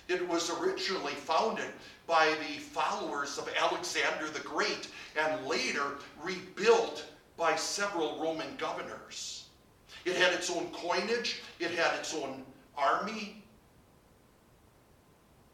It 0.08 0.26
was 0.28 0.50
originally 0.60 1.14
founded 1.14 1.72
by 2.06 2.34
the 2.46 2.60
followers 2.60 3.38
of 3.38 3.48
Alexander 3.58 4.28
the 4.28 4.40
Great 4.40 4.88
and 5.20 5.46
later 5.46 5.94
rebuilt 6.22 7.04
by 7.36 7.56
several 7.56 8.20
Roman 8.20 8.56
governors. 8.56 9.46
It 10.04 10.16
had 10.16 10.32
its 10.32 10.50
own 10.50 10.68
coinage, 10.72 11.40
it 11.58 11.72
had 11.72 11.98
its 11.98 12.14
own 12.14 12.44
army, 12.76 13.42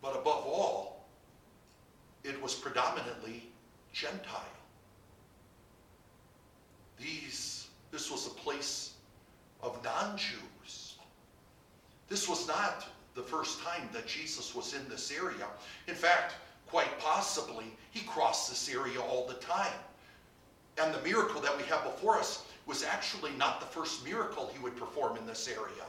but 0.02 0.14
above 0.14 0.44
all, 0.44 1.06
it 2.24 2.40
was 2.42 2.54
predominantly 2.54 3.48
Gentile. 3.92 4.42
These, 7.00 7.68
this 7.90 8.10
was 8.10 8.26
a 8.26 8.30
place 8.30 8.92
of 9.62 9.82
non 9.82 10.16
Jews. 10.18 10.38
This 12.12 12.28
was 12.28 12.46
not 12.46 12.86
the 13.14 13.22
first 13.22 13.62
time 13.62 13.88
that 13.94 14.06
Jesus 14.06 14.54
was 14.54 14.74
in 14.74 14.86
this 14.86 15.10
area. 15.10 15.46
In 15.88 15.94
fact, 15.94 16.34
quite 16.66 16.98
possibly, 17.00 17.64
he 17.90 18.00
crossed 18.00 18.50
this 18.50 18.68
area 18.68 19.00
all 19.00 19.26
the 19.26 19.36
time. 19.36 19.72
And 20.76 20.92
the 20.92 21.00
miracle 21.00 21.40
that 21.40 21.56
we 21.56 21.62
have 21.62 21.82
before 21.84 22.18
us 22.18 22.44
was 22.66 22.84
actually 22.84 23.30
not 23.38 23.60
the 23.60 23.66
first 23.66 24.04
miracle 24.04 24.50
he 24.52 24.62
would 24.62 24.76
perform 24.76 25.16
in 25.16 25.24
this 25.24 25.48
area. 25.48 25.86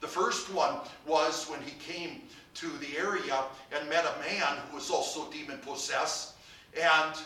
The 0.00 0.06
first 0.06 0.54
one 0.54 0.76
was 1.04 1.46
when 1.46 1.60
he 1.62 1.72
came 1.80 2.22
to 2.54 2.68
the 2.78 2.96
area 2.96 3.42
and 3.76 3.88
met 3.88 4.04
a 4.04 4.20
man 4.20 4.58
who 4.70 4.76
was 4.76 4.88
also 4.88 5.28
demon 5.32 5.58
possessed, 5.58 6.34
and 6.80 7.16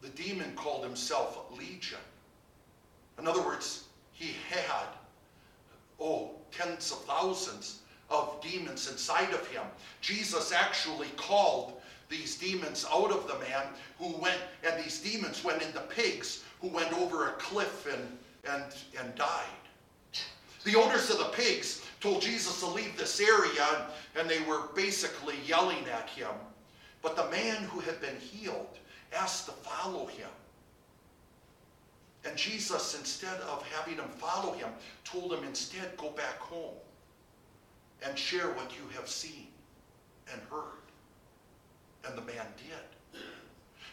the 0.00 0.08
demon 0.08 0.54
called 0.56 0.82
himself 0.82 1.44
Legion. 1.58 1.98
In 3.18 3.28
other 3.28 3.42
words, 3.42 3.84
he 4.12 4.32
had, 4.48 4.86
oh, 6.00 6.30
tens 6.56 6.92
of 6.92 7.04
thousands 7.04 7.80
of 8.10 8.40
demons 8.40 8.90
inside 8.90 9.32
of 9.32 9.46
him. 9.48 9.62
Jesus 10.00 10.52
actually 10.52 11.08
called 11.16 11.80
these 12.08 12.36
demons 12.36 12.86
out 12.92 13.10
of 13.10 13.26
the 13.26 13.38
man 13.38 13.66
who 13.98 14.16
went, 14.18 14.38
and 14.62 14.82
these 14.82 15.00
demons 15.00 15.42
went 15.42 15.62
into 15.62 15.80
pigs 15.80 16.44
who 16.60 16.68
went 16.68 16.92
over 16.94 17.28
a 17.28 17.32
cliff 17.32 17.86
and, 17.92 18.18
and, 18.48 18.64
and 18.98 19.14
died. 19.14 19.44
The 20.64 20.76
owners 20.76 21.10
of 21.10 21.18
the 21.18 21.24
pigs 21.24 21.82
told 22.00 22.22
Jesus 22.22 22.60
to 22.60 22.66
leave 22.66 22.96
this 22.96 23.20
area, 23.20 23.86
and 24.16 24.28
they 24.28 24.40
were 24.40 24.68
basically 24.74 25.36
yelling 25.46 25.86
at 25.92 26.08
him. 26.08 26.30
But 27.02 27.16
the 27.16 27.30
man 27.30 27.64
who 27.64 27.80
had 27.80 28.00
been 28.00 28.16
healed 28.16 28.78
asked 29.14 29.46
to 29.46 29.52
follow 29.52 30.06
him. 30.06 30.28
And 32.24 32.36
Jesus, 32.36 32.98
instead 32.98 33.40
of 33.42 33.62
having 33.68 33.96
him 33.96 34.08
follow 34.16 34.52
him, 34.52 34.68
told 35.04 35.32
him 35.32 35.44
instead, 35.44 35.96
go 35.96 36.10
back 36.10 36.38
home 36.38 36.74
and 38.02 38.18
share 38.18 38.48
what 38.48 38.72
you 38.72 38.88
have 38.96 39.08
seen 39.08 39.48
and 40.32 40.40
heard. 40.50 40.82
And 42.06 42.16
the 42.16 42.22
man 42.22 42.46
did. 42.56 43.20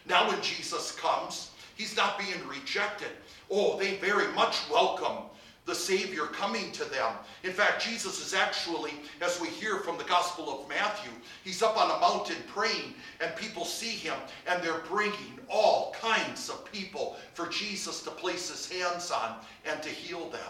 Now, 0.06 0.28
when 0.28 0.40
Jesus 0.42 0.92
comes, 0.92 1.50
he's 1.76 1.96
not 1.96 2.18
being 2.18 2.46
rejected. 2.48 3.10
Oh, 3.50 3.78
they 3.78 3.96
very 3.96 4.32
much 4.32 4.58
welcome 4.70 5.24
the 5.64 5.74
Savior 5.74 6.22
coming 6.26 6.72
to 6.72 6.84
them. 6.84 7.12
In 7.44 7.52
fact, 7.52 7.82
Jesus 7.82 8.24
is 8.24 8.34
actually, 8.34 8.92
as 9.20 9.40
we 9.40 9.48
hear 9.48 9.78
from 9.78 9.96
the 9.96 10.04
Gospel 10.04 10.50
of 10.50 10.68
Matthew, 10.68 11.12
he's 11.44 11.62
up 11.62 11.76
on 11.76 11.90
a 11.90 12.00
mountain 12.00 12.42
praying, 12.48 12.94
and 13.20 13.34
people 13.36 13.64
see 13.64 13.90
him, 13.90 14.16
and 14.48 14.62
they're 14.62 14.82
bringing 14.88 15.38
all 15.48 15.94
kinds 16.00 16.48
of 16.48 16.64
people 16.72 17.16
for 17.34 17.46
Jesus 17.46 18.02
to 18.02 18.10
place 18.10 18.50
his 18.50 18.70
hands 18.70 19.10
on 19.10 19.36
and 19.64 19.80
to 19.82 19.88
heal 19.88 20.28
them. 20.30 20.40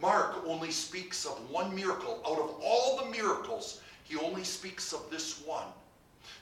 Mark 0.00 0.42
only 0.46 0.70
speaks 0.70 1.26
of 1.26 1.50
one 1.50 1.74
miracle. 1.74 2.22
Out 2.26 2.38
of 2.38 2.54
all 2.62 2.96
the 2.96 3.10
miracles, 3.10 3.80
he 4.04 4.16
only 4.16 4.44
speaks 4.44 4.92
of 4.92 5.10
this 5.10 5.42
one 5.44 5.66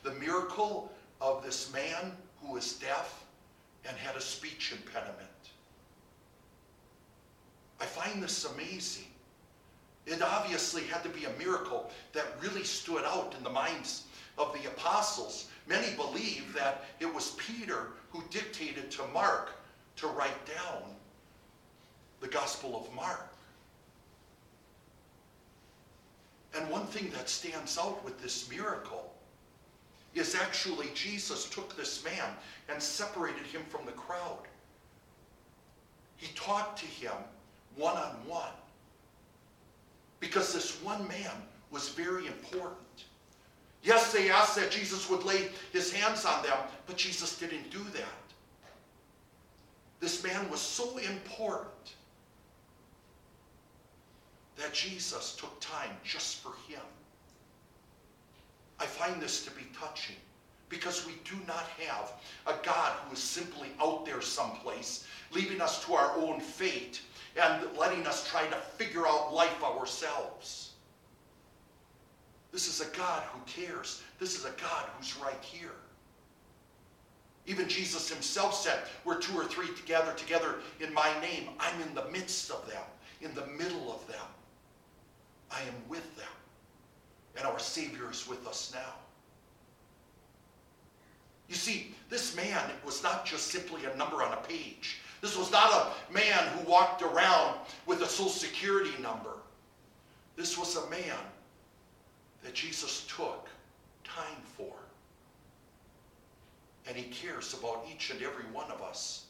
the 0.02 0.12
miracle 0.12 0.92
of 1.20 1.44
this 1.44 1.72
man 1.72 2.12
who 2.40 2.52
was 2.52 2.74
deaf 2.74 3.24
and 3.88 3.96
had 3.96 4.16
a 4.16 4.20
speech 4.20 4.72
impediment. 4.72 5.28
I 7.80 7.84
find 7.84 8.22
this 8.22 8.44
amazing. 8.44 9.06
It 10.06 10.22
obviously 10.22 10.84
had 10.84 11.02
to 11.02 11.08
be 11.08 11.24
a 11.24 11.38
miracle 11.38 11.90
that 12.12 12.40
really 12.40 12.64
stood 12.64 13.04
out 13.04 13.34
in 13.36 13.42
the 13.42 13.50
minds 13.50 14.04
of 14.38 14.52
the 14.52 14.68
apostles. 14.68 15.48
Many 15.66 15.94
believe 15.96 16.54
that 16.54 16.84
it 17.00 17.12
was 17.12 17.32
Peter 17.32 17.88
who 18.10 18.22
dictated 18.30 18.90
to 18.92 19.06
Mark 19.12 19.50
to 19.96 20.06
write 20.06 20.46
down 20.46 20.82
the 22.20 22.28
Gospel 22.28 22.76
of 22.76 22.94
Mark. 22.94 23.32
And 26.56 26.70
one 26.70 26.86
thing 26.86 27.10
that 27.10 27.28
stands 27.28 27.76
out 27.76 28.02
with 28.04 28.20
this 28.22 28.48
miracle 28.48 29.12
is 30.14 30.34
actually 30.34 30.86
Jesus 30.94 31.50
took 31.50 31.76
this 31.76 32.02
man 32.04 32.30
and 32.70 32.82
separated 32.82 33.44
him 33.46 33.62
from 33.68 33.84
the 33.84 33.92
crowd. 33.92 34.38
He 36.16 36.34
talked 36.34 36.78
to 36.78 36.86
him 36.86 37.12
one 37.76 37.96
on 37.96 38.14
one 38.26 38.52
because 40.20 40.52
this 40.52 40.82
one 40.82 41.06
man 41.08 41.30
was 41.70 41.90
very 41.90 42.26
important. 42.26 42.76
Yes, 43.82 44.12
they 44.12 44.30
asked 44.30 44.56
that 44.56 44.70
Jesus 44.70 45.08
would 45.08 45.24
lay 45.24 45.48
his 45.72 45.92
hands 45.92 46.24
on 46.24 46.42
them, 46.42 46.56
but 46.86 46.96
Jesus 46.96 47.38
didn't 47.38 47.70
do 47.70 47.84
that. 47.94 48.04
This 50.00 50.22
man 50.24 50.50
was 50.50 50.60
so 50.60 50.98
important 50.98 51.94
that 54.56 54.72
Jesus 54.72 55.36
took 55.36 55.58
time 55.60 55.90
just 56.02 56.42
for 56.42 56.52
him. 56.68 56.82
I 58.80 58.86
find 58.86 59.20
this 59.22 59.44
to 59.44 59.50
be 59.52 59.62
touching 59.78 60.16
because 60.68 61.06
we 61.06 61.12
do 61.24 61.36
not 61.46 61.64
have 61.86 62.12
a 62.46 62.64
God 62.64 62.92
who 63.06 63.14
is 63.14 63.20
simply 63.20 63.68
out 63.80 64.04
there 64.04 64.20
someplace, 64.20 65.06
leaving 65.30 65.60
us 65.60 65.84
to 65.84 65.94
our 65.94 66.16
own 66.18 66.40
fate 66.40 67.00
and 67.40 67.66
letting 67.76 68.06
us 68.06 68.26
try 68.28 68.46
to 68.46 68.56
figure 68.56 69.06
out 69.06 69.32
life 69.32 69.62
ourselves. 69.62 70.72
This 72.52 72.68
is 72.68 72.80
a 72.80 72.96
God 72.96 73.22
who 73.32 73.40
cares. 73.46 74.02
This 74.18 74.38
is 74.38 74.44
a 74.44 74.52
God 74.52 74.86
who's 74.96 75.16
right 75.18 75.42
here. 75.42 75.74
Even 77.46 77.68
Jesus 77.68 78.08
himself 78.08 78.54
said, 78.54 78.78
Where 79.04 79.18
two 79.18 79.36
or 79.36 79.44
three 79.44 79.68
together, 79.74 80.12
together 80.16 80.56
in 80.80 80.92
my 80.92 81.12
name, 81.20 81.50
I'm 81.60 81.80
in 81.82 81.94
the 81.94 82.06
midst 82.10 82.50
of 82.50 82.66
them, 82.68 82.82
in 83.20 83.34
the 83.34 83.46
middle 83.46 83.92
of 83.92 84.06
them. 84.08 84.26
I 85.50 85.60
am 85.60 85.74
with 85.88 86.16
them. 86.16 86.26
And 87.36 87.46
our 87.46 87.58
Savior 87.58 88.10
is 88.10 88.26
with 88.26 88.46
us 88.46 88.72
now. 88.74 88.94
You 91.48 91.54
see, 91.54 91.94
this 92.10 92.34
man 92.34 92.70
was 92.84 93.02
not 93.02 93.24
just 93.24 93.48
simply 93.48 93.84
a 93.84 93.96
number 93.96 94.22
on 94.22 94.32
a 94.32 94.38
page. 94.38 94.98
This 95.26 95.36
was 95.36 95.50
not 95.50 95.72
a 95.72 96.12
man 96.14 96.46
who 96.54 96.70
walked 96.70 97.02
around 97.02 97.56
with 97.84 98.00
a 98.00 98.06
social 98.06 98.28
security 98.28 98.92
number. 99.02 99.32
This 100.36 100.56
was 100.56 100.76
a 100.76 100.88
man 100.88 101.18
that 102.44 102.54
Jesus 102.54 103.04
took 103.08 103.48
time 104.04 104.40
for. 104.56 104.72
And 106.86 106.96
he 106.96 107.10
cares 107.10 107.54
about 107.54 107.84
each 107.92 108.10
and 108.10 108.22
every 108.22 108.44
one 108.52 108.70
of 108.70 108.80
us. 108.82 109.24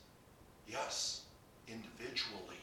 Yes, 0.68 1.22
individually. 1.66 2.60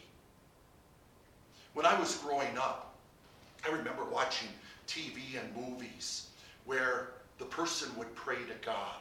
When 1.73 1.87
I 1.87 1.99
was 1.99 2.17
growing 2.17 2.55
up, 2.55 2.93
I 3.65 3.71
remember 3.71 4.03
watching 4.05 4.49
TV 4.87 5.39
and 5.43 5.55
movies 5.55 6.27
where 6.65 7.13
the 7.39 7.45
person 7.45 7.89
would 7.97 8.13
pray 8.13 8.35
to 8.35 8.53
God. 8.63 8.97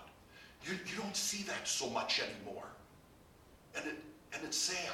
You, 0.65 0.73
you 0.87 1.03
don't 1.03 1.17
see 1.17 1.43
that 1.43 1.69
so 1.69 1.91
much 1.91 2.23
anymore. 2.23 2.65
And, 3.77 3.87
it, 3.87 3.97
and 4.35 4.45
it's 4.45 4.57
sad. 4.57 4.91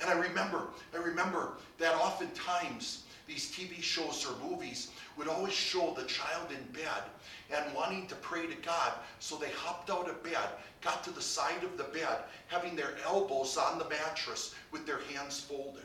And 0.00 0.08
I 0.08 0.14
remember, 0.14 0.68
I 0.94 0.98
remember 0.98 1.52
that 1.78 1.94
oftentimes 1.94 3.04
these 3.26 3.52
TV 3.52 3.82
shows 3.82 4.26
or 4.26 4.50
movies 4.50 4.90
would 5.16 5.28
always 5.28 5.52
show 5.52 5.94
the 5.96 6.04
child 6.04 6.48
in 6.50 6.72
bed 6.72 7.04
and 7.54 7.74
wanting 7.74 8.06
to 8.08 8.14
pray 8.16 8.46
to 8.46 8.56
God. 8.56 8.92
So 9.18 9.36
they 9.36 9.50
hopped 9.50 9.90
out 9.90 10.08
of 10.08 10.22
bed, 10.22 10.48
got 10.80 11.04
to 11.04 11.10
the 11.10 11.20
side 11.20 11.62
of 11.62 11.76
the 11.76 11.84
bed, 11.84 12.24
having 12.48 12.74
their 12.74 12.94
elbows 13.04 13.56
on 13.56 13.78
the 13.78 13.88
mattress 13.88 14.54
with 14.72 14.86
their 14.86 15.00
hands 15.12 15.38
folded. 15.38 15.84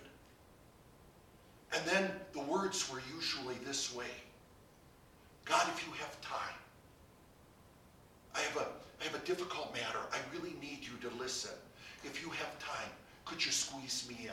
And 1.74 1.86
then 1.86 2.10
the 2.34 2.42
words 2.42 2.92
were 2.92 3.02
usually 3.14 3.56
this 3.66 3.94
way 3.94 4.06
God, 5.44 5.68
if 5.76 5.86
you 5.86 5.94
have 5.94 6.20
time, 6.22 6.58
I 8.34 8.40
have 8.40 8.58
a, 8.58 8.68
I 9.02 9.04
have 9.04 9.16
a 9.16 9.26
difficult 9.26 9.72
matter. 9.74 10.00
I 10.12 10.18
really 10.36 10.56
need 10.60 10.80
you 10.82 11.10
to 11.10 11.16
listen. 11.18 11.52
If 12.06 12.22
you 12.22 12.30
have 12.30 12.60
time, 12.60 12.90
could 13.26 13.44
you 13.44 13.52
squeeze 13.52 14.06
me 14.10 14.18
in? 14.24 14.32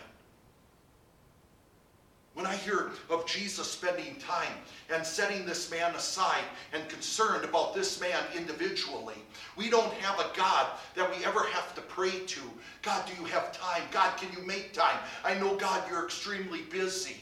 When 2.34 2.46
I 2.46 2.56
hear 2.56 2.92
of 3.10 3.26
Jesus 3.26 3.70
spending 3.70 4.16
time 4.16 4.54
and 4.90 5.04
setting 5.04 5.44
this 5.44 5.70
man 5.70 5.94
aside 5.94 6.44
and 6.72 6.88
concerned 6.88 7.44
about 7.44 7.74
this 7.74 8.00
man 8.00 8.22
individually, 8.34 9.16
we 9.56 9.68
don't 9.68 9.92
have 9.94 10.18
a 10.18 10.34
God 10.34 10.66
that 10.94 11.10
we 11.10 11.22
ever 11.26 11.44
have 11.48 11.74
to 11.74 11.82
pray 11.82 12.20
to. 12.26 12.40
God, 12.80 13.04
do 13.06 13.12
you 13.20 13.28
have 13.28 13.52
time? 13.52 13.82
God, 13.90 14.16
can 14.16 14.32
you 14.32 14.46
make 14.46 14.72
time? 14.72 14.98
I 15.24 15.34
know, 15.38 15.56
God, 15.56 15.82
you're 15.90 16.04
extremely 16.04 16.62
busy, 16.62 17.16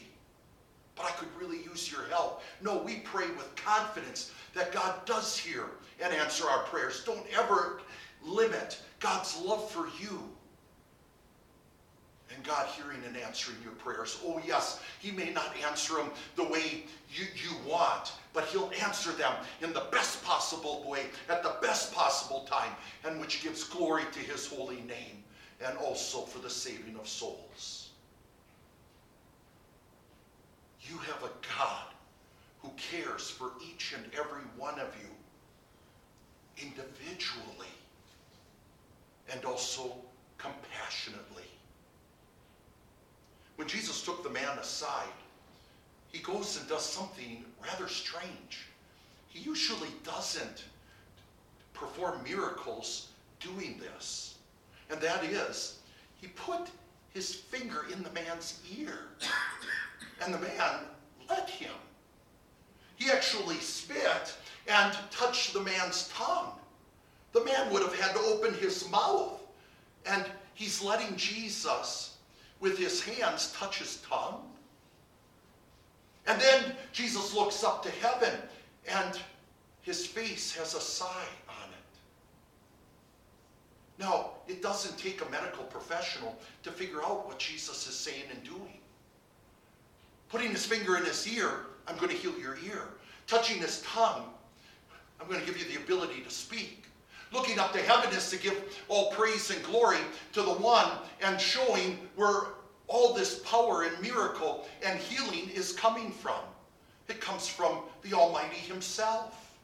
but 0.95 1.05
I 1.05 1.11
could 1.11 1.29
really 1.37 1.61
use 1.61 1.91
your 1.91 2.05
help. 2.05 2.41
No, 2.61 2.81
we 2.81 2.99
pray 2.99 3.27
with 3.31 3.53
confidence 3.57 4.31
that 4.53 4.71
God 4.71 5.05
does 5.05 5.37
hear 5.37 5.65
and 6.01 6.13
answer 6.13 6.47
our 6.47 6.63
prayers. 6.63 7.03
Don't 7.05 7.25
ever 7.37 7.81
limit 8.23 8.81
God's 9.01 9.41
love 9.41 9.69
for 9.69 9.89
you 10.01 10.30
God 12.51 12.67
hearing 12.67 12.99
and 13.07 13.15
answering 13.15 13.57
your 13.63 13.71
prayers. 13.73 14.19
Oh, 14.25 14.41
yes, 14.45 14.81
He 14.99 15.11
may 15.11 15.29
not 15.29 15.55
answer 15.65 15.95
them 15.95 16.11
the 16.35 16.43
way 16.43 16.83
you, 17.09 17.25
you 17.35 17.55
want, 17.65 18.11
but 18.33 18.45
He'll 18.45 18.71
answer 18.83 19.13
them 19.13 19.33
in 19.61 19.71
the 19.71 19.85
best 19.89 20.21
possible 20.25 20.83
way, 20.85 21.05
at 21.29 21.43
the 21.43 21.55
best 21.61 21.93
possible 21.93 22.45
time, 22.49 22.73
and 23.05 23.21
which 23.21 23.41
gives 23.41 23.63
glory 23.63 24.03
to 24.11 24.19
His 24.19 24.47
holy 24.47 24.81
name, 24.81 25.23
and 25.65 25.77
also 25.77 26.23
for 26.23 26.39
the 26.39 26.49
saving 26.49 26.97
of 26.99 27.07
souls. 27.07 27.91
You 30.81 30.97
have 30.97 31.23
a 31.23 31.31
God 31.57 31.87
who 32.61 32.71
cares 32.75 33.29
for 33.29 33.51
each 33.65 33.95
and 33.95 34.05
every 34.13 34.43
one 34.57 34.77
of 34.77 34.93
you 35.01 35.07
individually 36.61 37.67
and 39.31 39.45
also 39.45 39.95
compassionately. 40.37 41.50
When 43.61 43.67
Jesus 43.67 44.01
took 44.01 44.23
the 44.23 44.29
man 44.31 44.57
aside, 44.57 45.13
he 46.11 46.17
goes 46.17 46.57
and 46.57 46.67
does 46.67 46.83
something 46.83 47.45
rather 47.63 47.87
strange. 47.87 48.65
He 49.27 49.37
usually 49.37 49.89
doesn't 50.03 50.63
perform 51.71 52.23
miracles 52.23 53.09
doing 53.39 53.79
this. 53.79 54.33
And 54.89 54.99
that 55.01 55.23
is, 55.23 55.77
he 56.19 56.29
put 56.29 56.71
his 57.13 57.35
finger 57.35 57.85
in 57.93 58.01
the 58.01 58.09
man's 58.09 58.59
ear. 58.75 58.97
And 60.25 60.33
the 60.33 60.39
man 60.39 60.79
let 61.29 61.47
him. 61.47 61.75
He 62.95 63.11
actually 63.11 63.57
spit 63.57 64.33
and 64.67 64.97
touched 65.11 65.53
the 65.53 65.61
man's 65.61 66.07
tongue. 66.07 66.53
The 67.31 67.45
man 67.45 67.71
would 67.71 67.83
have 67.83 67.99
had 67.99 68.15
to 68.15 68.21
open 68.21 68.55
his 68.55 68.89
mouth. 68.89 69.39
And 70.07 70.25
he's 70.55 70.81
letting 70.81 71.15
Jesus 71.15 72.10
with 72.61 72.77
his 72.77 73.03
hands 73.03 73.51
touch 73.57 73.79
his 73.79 73.97
tongue. 74.07 74.43
And 76.27 76.39
then 76.39 76.75
Jesus 76.93 77.33
looks 77.33 77.63
up 77.63 77.83
to 77.83 77.89
heaven 77.89 78.33
and 78.87 79.19
his 79.81 80.05
face 80.05 80.55
has 80.55 80.75
a 80.75 80.79
sigh 80.79 81.27
on 81.49 81.69
it. 81.69 81.81
Now, 83.99 84.31
it 84.47 84.61
doesn't 84.61 84.97
take 84.97 85.25
a 85.25 85.29
medical 85.29 85.63
professional 85.65 86.37
to 86.63 86.71
figure 86.71 87.03
out 87.03 87.25
what 87.27 87.39
Jesus 87.39 87.87
is 87.87 87.95
saying 87.95 88.25
and 88.31 88.43
doing. 88.43 88.77
Putting 90.29 90.51
his 90.51 90.65
finger 90.65 90.97
in 90.97 91.03
his 91.03 91.27
ear, 91.27 91.65
I'm 91.87 91.97
going 91.97 92.09
to 92.09 92.15
heal 92.15 92.37
your 92.39 92.57
ear. 92.65 92.83
Touching 93.27 93.57
his 93.57 93.81
tongue, 93.81 94.25
I'm 95.19 95.27
going 95.27 95.39
to 95.39 95.45
give 95.45 95.57
you 95.57 95.65
the 95.65 95.83
ability 95.83 96.21
to 96.21 96.29
speak. 96.29 96.80
Looking 97.31 97.59
up 97.59 97.71
to 97.73 97.79
heaven 97.79 98.15
is 98.15 98.29
to 98.31 98.37
give 98.37 98.83
all 98.89 99.11
praise 99.11 99.51
and 99.51 99.63
glory 99.63 99.99
to 100.33 100.41
the 100.41 100.53
one 100.53 100.89
and 101.21 101.39
showing 101.39 101.97
where 102.15 102.41
all 102.87 103.13
this 103.13 103.39
power 103.39 103.83
and 103.83 104.01
miracle 104.01 104.67
and 104.85 104.99
healing 104.99 105.49
is 105.49 105.71
coming 105.71 106.11
from. 106.11 106.39
It 107.07 107.21
comes 107.21 107.47
from 107.47 107.79
the 108.01 108.13
Almighty 108.13 108.57
Himself. 108.57 109.57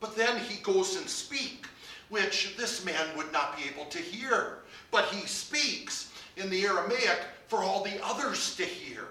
But 0.00 0.16
then 0.16 0.38
he 0.38 0.62
goes 0.62 0.96
and 0.96 1.08
speaks, 1.08 1.68
which 2.10 2.56
this 2.56 2.84
man 2.84 3.16
would 3.16 3.32
not 3.32 3.56
be 3.56 3.64
able 3.64 3.86
to 3.86 3.98
hear. 3.98 4.58
But 4.90 5.06
he 5.06 5.26
speaks 5.26 6.12
in 6.36 6.50
the 6.50 6.64
Aramaic 6.64 7.20
for 7.48 7.60
all 7.60 7.82
the 7.82 8.04
others 8.04 8.54
to 8.56 8.64
hear. 8.64 9.06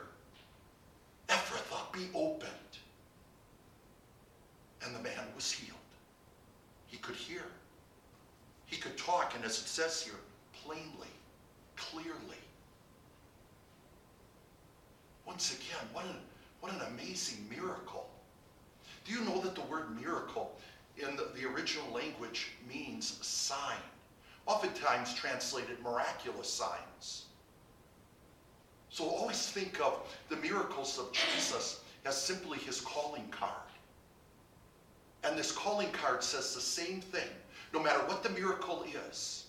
Ephphatha, 1.29 1.91
be 1.93 2.07
opened. 2.13 2.51
And 4.85 4.93
the 4.95 4.99
man 4.99 5.25
was 5.35 5.51
healed. 5.51 5.82
Could 7.03 7.15
hear. 7.15 7.43
He 8.65 8.77
could 8.77 8.97
talk, 8.97 9.35
and 9.35 9.45
as 9.45 9.59
it 9.59 9.67
says 9.67 10.01
here, 10.01 10.15
plainly, 10.63 11.11
clearly. 11.75 12.39
Once 15.27 15.53
again, 15.53 15.87
what 15.91 16.05
an, 16.05 16.15
what 16.61 16.71
an 16.71 16.81
amazing 16.93 17.45
miracle. 17.49 18.09
Do 19.05 19.13
you 19.13 19.21
know 19.21 19.41
that 19.41 19.53
the 19.53 19.61
word 19.63 19.99
miracle 20.01 20.55
in 20.97 21.15
the, 21.17 21.27
the 21.35 21.45
original 21.47 21.91
language 21.93 22.51
means 22.67 23.17
sign? 23.21 23.77
Oftentimes 24.45 25.13
translated 25.13 25.81
miraculous 25.83 26.49
signs. 26.49 27.25
So 28.89 29.05
always 29.05 29.47
think 29.47 29.81
of 29.81 29.99
the 30.29 30.37
miracles 30.37 30.97
of 30.99 31.11
Jesus 31.11 31.81
as 32.05 32.19
simply 32.19 32.59
his 32.59 32.79
calling 32.79 33.27
card. 33.29 33.62
And 35.23 35.37
this 35.37 35.51
calling 35.51 35.91
card 35.91 36.23
says 36.23 36.53
the 36.53 36.61
same 36.61 36.99
thing, 37.01 37.29
no 37.73 37.81
matter 37.81 37.99
what 37.99 38.23
the 38.23 38.29
miracle 38.29 38.85
is. 39.09 39.45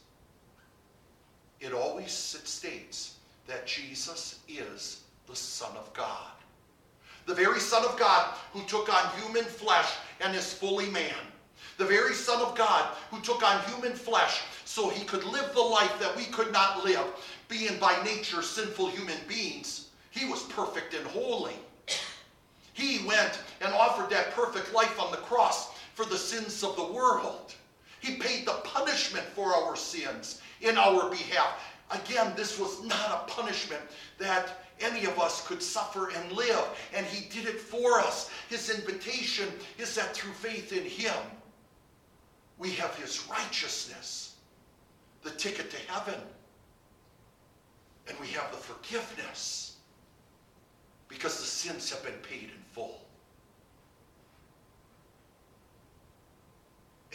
It 1.60 1.72
always 1.72 2.12
states 2.12 3.16
that 3.46 3.66
Jesus 3.66 4.40
is 4.48 5.00
the 5.26 5.36
Son 5.36 5.76
of 5.76 5.92
God. 5.94 6.30
The 7.26 7.34
very 7.34 7.60
Son 7.60 7.84
of 7.84 7.98
God 7.98 8.34
who 8.52 8.62
took 8.64 8.92
on 8.92 9.20
human 9.20 9.44
flesh 9.44 9.90
and 10.20 10.36
is 10.36 10.52
fully 10.52 10.90
man. 10.90 11.14
The 11.78 11.84
very 11.84 12.14
Son 12.14 12.40
of 12.42 12.54
God 12.54 12.94
who 13.10 13.20
took 13.20 13.42
on 13.42 13.62
human 13.64 13.94
flesh 13.94 14.42
so 14.64 14.90
he 14.90 15.04
could 15.04 15.24
live 15.24 15.52
the 15.54 15.60
life 15.60 15.98
that 16.00 16.14
we 16.16 16.24
could 16.24 16.52
not 16.52 16.84
live, 16.84 17.06
being 17.48 17.78
by 17.78 18.00
nature 18.04 18.42
sinful 18.42 18.88
human 18.88 19.18
beings. 19.26 19.88
He 20.10 20.26
was 20.26 20.42
perfect 20.44 20.94
and 20.94 21.06
holy. 21.06 21.54
He 22.74 23.06
went 23.06 23.38
and 23.60 23.72
offered 23.72 24.10
that 24.10 24.32
perfect 24.32 24.74
life 24.74 25.00
on 25.00 25.12
the 25.12 25.16
cross 25.18 25.70
for 25.94 26.04
the 26.04 26.18
sins 26.18 26.62
of 26.64 26.76
the 26.76 26.92
world. 26.92 27.54
He 28.00 28.16
paid 28.16 28.46
the 28.46 28.60
punishment 28.64 29.24
for 29.26 29.54
our 29.54 29.76
sins 29.76 30.42
in 30.60 30.76
our 30.76 31.08
behalf. 31.08 31.60
Again, 31.90 32.32
this 32.36 32.58
was 32.58 32.84
not 32.84 33.10
a 33.10 33.30
punishment 33.30 33.80
that 34.18 34.64
any 34.80 35.04
of 35.04 35.20
us 35.20 35.46
could 35.46 35.62
suffer 35.62 36.10
and 36.10 36.32
live, 36.32 36.64
and 36.92 37.06
He 37.06 37.28
did 37.28 37.48
it 37.48 37.60
for 37.60 38.00
us. 38.00 38.28
His 38.48 38.70
invitation 38.70 39.48
is 39.78 39.94
that 39.94 40.12
through 40.14 40.32
faith 40.32 40.72
in 40.72 40.84
Him, 40.84 41.14
we 42.58 42.72
have 42.72 42.94
His 42.96 43.24
righteousness, 43.30 44.34
the 45.22 45.30
ticket 45.30 45.70
to 45.70 45.76
heaven, 45.92 46.20
and 48.08 48.18
we 48.18 48.26
have 48.28 48.50
the 48.50 48.56
forgiveness 48.56 49.76
because 51.08 51.38
the 51.38 51.46
sins 51.46 51.90
have 51.90 52.02
been 52.02 52.20
paid 52.28 52.50
in 52.50 52.63
full. 52.74 53.00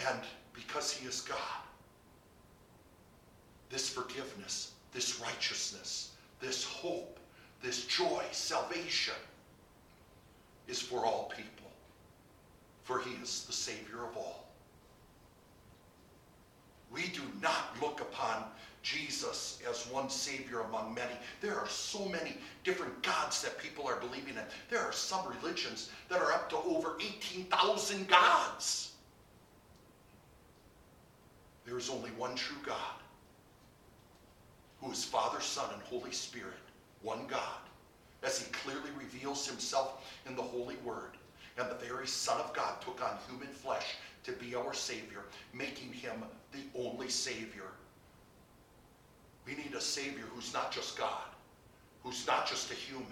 And 0.08 0.20
because 0.54 0.92
he 0.92 1.08
is 1.08 1.22
God, 1.22 1.38
this 3.70 3.90
forgiveness, 3.90 4.72
this 4.94 5.20
righteousness, 5.20 6.12
this 6.40 6.64
hope, 6.64 7.20
this 7.62 7.86
joy, 7.86 8.24
salvation 8.32 9.14
is 10.68 10.82
for 10.82 11.06
all 11.06 11.32
people, 11.36 11.70
for 12.84 13.00
he 13.00 13.12
is 13.22 13.44
the 13.44 13.54
Savior 13.54 14.06
of 14.10 14.16
all. 14.16 14.46
We 16.92 17.08
do 17.08 17.22
not 17.42 17.76
look 17.82 18.02
upon 18.02 18.46
Jesus 18.82 19.60
as 19.70 19.88
one 19.88 20.10
Savior 20.10 20.62
among 20.62 20.94
many. 20.94 21.14
There 21.42 21.58
are 21.58 21.68
so 21.68 22.06
many 22.06 22.38
different 22.64 23.02
gods 23.04 23.42
that 23.42 23.58
people 23.58 23.88
are 23.88 23.98
believing 23.98 24.36
in. 24.36 24.44
There 24.70 24.82
are 24.82 24.94
some 24.94 25.28
religions 25.28 25.90
that 26.10 26.22
are 26.22 26.32
up 26.32 26.50
to 26.50 26.58
over 26.58 26.96
18,000 27.00 28.08
gods. 28.08 28.94
There 31.66 31.78
is 31.78 31.90
only 31.90 32.10
one 32.12 32.36
true 32.36 32.58
God, 32.66 32.76
who 34.82 34.92
is 34.92 35.04
Father, 35.04 35.40
Son, 35.42 35.70
and 35.74 35.82
Holy 35.84 36.12
Spirit, 36.12 36.54
one 37.04 37.28
God, 37.28 37.62
as 38.24 38.40
he 38.40 38.52
clearly 38.52 38.90
reveals 38.98 39.48
himself 39.48 40.04
in 40.26 40.36
the 40.36 40.42
Holy 40.42 40.78
Word. 40.78 41.12
And 41.58 41.70
the 41.70 41.86
very 41.86 42.08
Son 42.08 42.40
of 42.40 42.54
God 42.54 42.82
took 42.82 43.04
on 43.04 43.18
human 43.30 43.50
flesh 43.50 43.98
to 44.24 44.32
be 44.32 44.56
our 44.56 44.74
Savior, 44.74 45.26
making 45.54 45.92
him 45.92 46.24
the 46.52 46.64
only 46.76 47.10
Savior. 47.10 47.72
We 49.50 49.56
need 49.56 49.74
a 49.74 49.82
Savior 49.82 50.26
who's 50.34 50.54
not 50.54 50.72
just 50.72 50.98
God, 50.98 51.24
who's 52.04 52.28
not 52.28 52.48
just 52.48 52.72
a 52.72 52.76
human. 52.76 53.08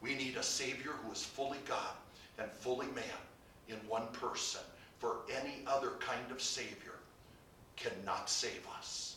We 0.00 0.14
need 0.14 0.36
a 0.36 0.42
Savior 0.42 0.92
who 1.02 1.10
is 1.10 1.24
fully 1.24 1.58
God 1.66 1.96
and 2.38 2.48
fully 2.50 2.86
man 2.94 3.04
in 3.68 3.76
one 3.88 4.06
person. 4.12 4.60
For 4.98 5.16
any 5.28 5.62
other 5.66 5.92
kind 5.98 6.30
of 6.30 6.40
Savior 6.40 7.00
cannot 7.74 8.30
save 8.30 8.64
us. 8.76 9.16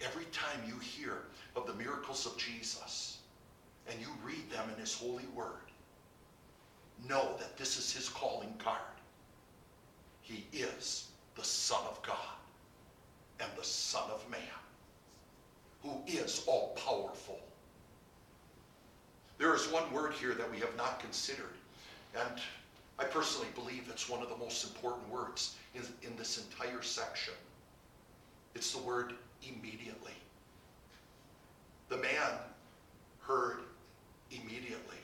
Every 0.00 0.26
time 0.26 0.60
you 0.66 0.78
hear 0.78 1.22
of 1.56 1.66
the 1.66 1.74
miracles 1.74 2.24
of 2.24 2.36
Jesus 2.36 3.18
and 3.90 4.00
you 4.00 4.08
read 4.24 4.50
them 4.50 4.68
in 4.72 4.80
his 4.80 4.94
holy 4.94 5.26
word, 5.34 5.70
know 7.08 7.34
that 7.40 7.56
this 7.56 7.76
is 7.76 7.92
his 7.92 8.08
calling 8.08 8.54
card. 8.58 8.78
He 10.20 10.46
is 10.52 11.08
the 11.34 11.44
Son 11.44 11.82
of 11.90 12.00
God 12.02 12.36
the 13.56 13.64
Son 13.64 14.10
of 14.10 14.28
Man, 14.30 14.40
who 15.82 15.90
is 16.06 16.44
all 16.46 16.76
powerful. 16.86 17.40
There 19.38 19.54
is 19.54 19.66
one 19.68 19.92
word 19.92 20.12
here 20.12 20.34
that 20.34 20.50
we 20.50 20.58
have 20.58 20.76
not 20.76 21.00
considered, 21.00 21.54
and 22.18 22.40
I 22.98 23.04
personally 23.04 23.48
believe 23.54 23.88
it's 23.90 24.08
one 24.08 24.22
of 24.22 24.28
the 24.28 24.36
most 24.36 24.64
important 24.64 25.08
words 25.08 25.56
in, 25.74 25.82
in 26.02 26.16
this 26.16 26.38
entire 26.38 26.82
section. 26.82 27.34
It's 28.54 28.72
the 28.72 28.82
word 28.82 29.14
immediately. 29.42 30.12
The 31.88 31.96
man 31.96 32.30
heard 33.20 33.58
immediately. 34.30 34.96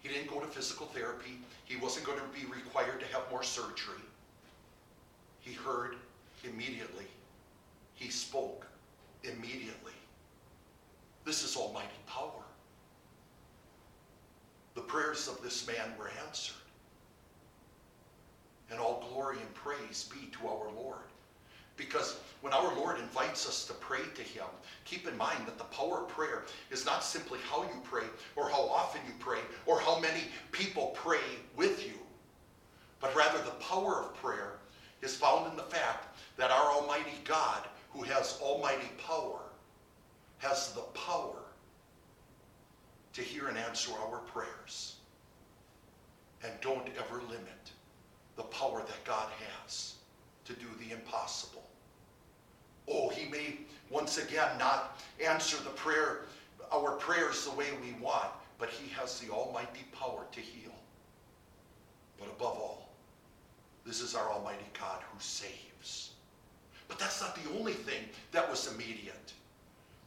He 0.00 0.08
didn't 0.08 0.30
go 0.30 0.40
to 0.40 0.46
physical 0.46 0.86
therapy. 0.86 1.38
He 1.64 1.76
wasn't 1.76 2.06
going 2.06 2.18
to 2.18 2.40
be 2.40 2.46
required 2.50 3.00
to 3.00 3.06
have 3.06 3.22
more 3.30 3.42
surgery. 3.42 4.00
He 5.40 5.52
heard 5.52 5.96
immediately. 6.44 7.06
He 7.94 8.10
spoke 8.10 8.66
immediately. 9.24 9.92
This 11.24 11.44
is 11.44 11.56
almighty 11.56 11.88
power. 12.06 12.44
The 14.74 14.80
prayers 14.82 15.28
of 15.28 15.42
this 15.42 15.66
man 15.66 15.92
were 15.98 16.10
answered. 16.26 16.54
And 18.70 18.78
all 18.78 19.06
glory 19.12 19.38
and 19.38 19.54
praise 19.54 20.08
be 20.12 20.28
to 20.28 20.46
our 20.46 20.70
Lord. 20.76 21.02
Because 21.76 22.18
when 22.40 22.52
our 22.52 22.74
Lord 22.74 22.98
invites 22.98 23.48
us 23.48 23.64
to 23.66 23.72
pray 23.74 24.02
to 24.14 24.22
Him, 24.22 24.46
keep 24.84 25.08
in 25.08 25.16
mind 25.16 25.46
that 25.46 25.58
the 25.58 25.64
power 25.64 26.02
of 26.02 26.08
prayer 26.08 26.44
is 26.70 26.84
not 26.84 27.04
simply 27.04 27.38
how 27.48 27.62
you 27.62 27.80
pray 27.84 28.04
or 28.36 28.48
how 28.48 28.62
often 28.62 29.00
you 29.06 29.14
pray 29.18 29.38
or 29.66 29.80
how 29.80 29.98
many 29.98 30.22
people 30.52 30.88
pray 30.94 31.20
with 31.56 31.84
you, 31.86 31.94
but 33.00 33.14
rather 33.14 33.38
the 33.38 33.50
power 33.52 34.02
of 34.02 34.14
prayer 34.14 34.58
is 35.02 35.16
found 35.16 35.50
in 35.50 35.56
the 35.56 35.62
fact 35.62 36.07
that 36.38 36.50
our 36.52 36.70
Almighty 36.70 37.18
God, 37.24 37.64
who 37.90 38.02
has 38.04 38.38
almighty 38.40 38.88
power, 39.06 39.40
has 40.38 40.72
the 40.72 40.80
power 40.80 41.42
to 43.12 43.20
hear 43.20 43.48
and 43.48 43.58
answer 43.58 43.90
our 44.06 44.18
prayers. 44.18 44.96
And 46.44 46.52
don't 46.60 46.88
ever 46.96 47.20
limit 47.22 47.72
the 48.36 48.44
power 48.44 48.78
that 48.78 49.04
God 49.04 49.28
has 49.64 49.94
to 50.44 50.52
do 50.52 50.66
the 50.80 50.94
impossible. 50.94 51.64
Oh, 52.86 53.08
he 53.08 53.28
may 53.28 53.58
once 53.90 54.18
again 54.18 54.56
not 54.58 55.02
answer 55.22 55.56
the 55.64 55.70
prayer, 55.70 56.20
our 56.70 56.92
prayers 56.92 57.44
the 57.46 57.56
way 57.56 57.66
we 57.82 58.00
want, 58.00 58.28
but 58.58 58.70
he 58.70 58.88
has 58.90 59.18
the 59.18 59.32
almighty 59.32 59.84
power 59.92 60.24
to 60.30 60.40
heal. 60.40 60.72
But 62.16 62.28
above 62.28 62.56
all, 62.56 62.90
this 63.84 64.00
is 64.00 64.14
our 64.14 64.30
almighty 64.30 64.66
God 64.78 65.00
who 65.12 65.18
saves. 65.18 66.12
But 66.88 66.98
that's 66.98 67.20
not 67.20 67.36
the 67.36 67.58
only 67.58 67.74
thing 67.74 68.02
that 68.32 68.48
was 68.50 68.72
immediate. 68.72 69.32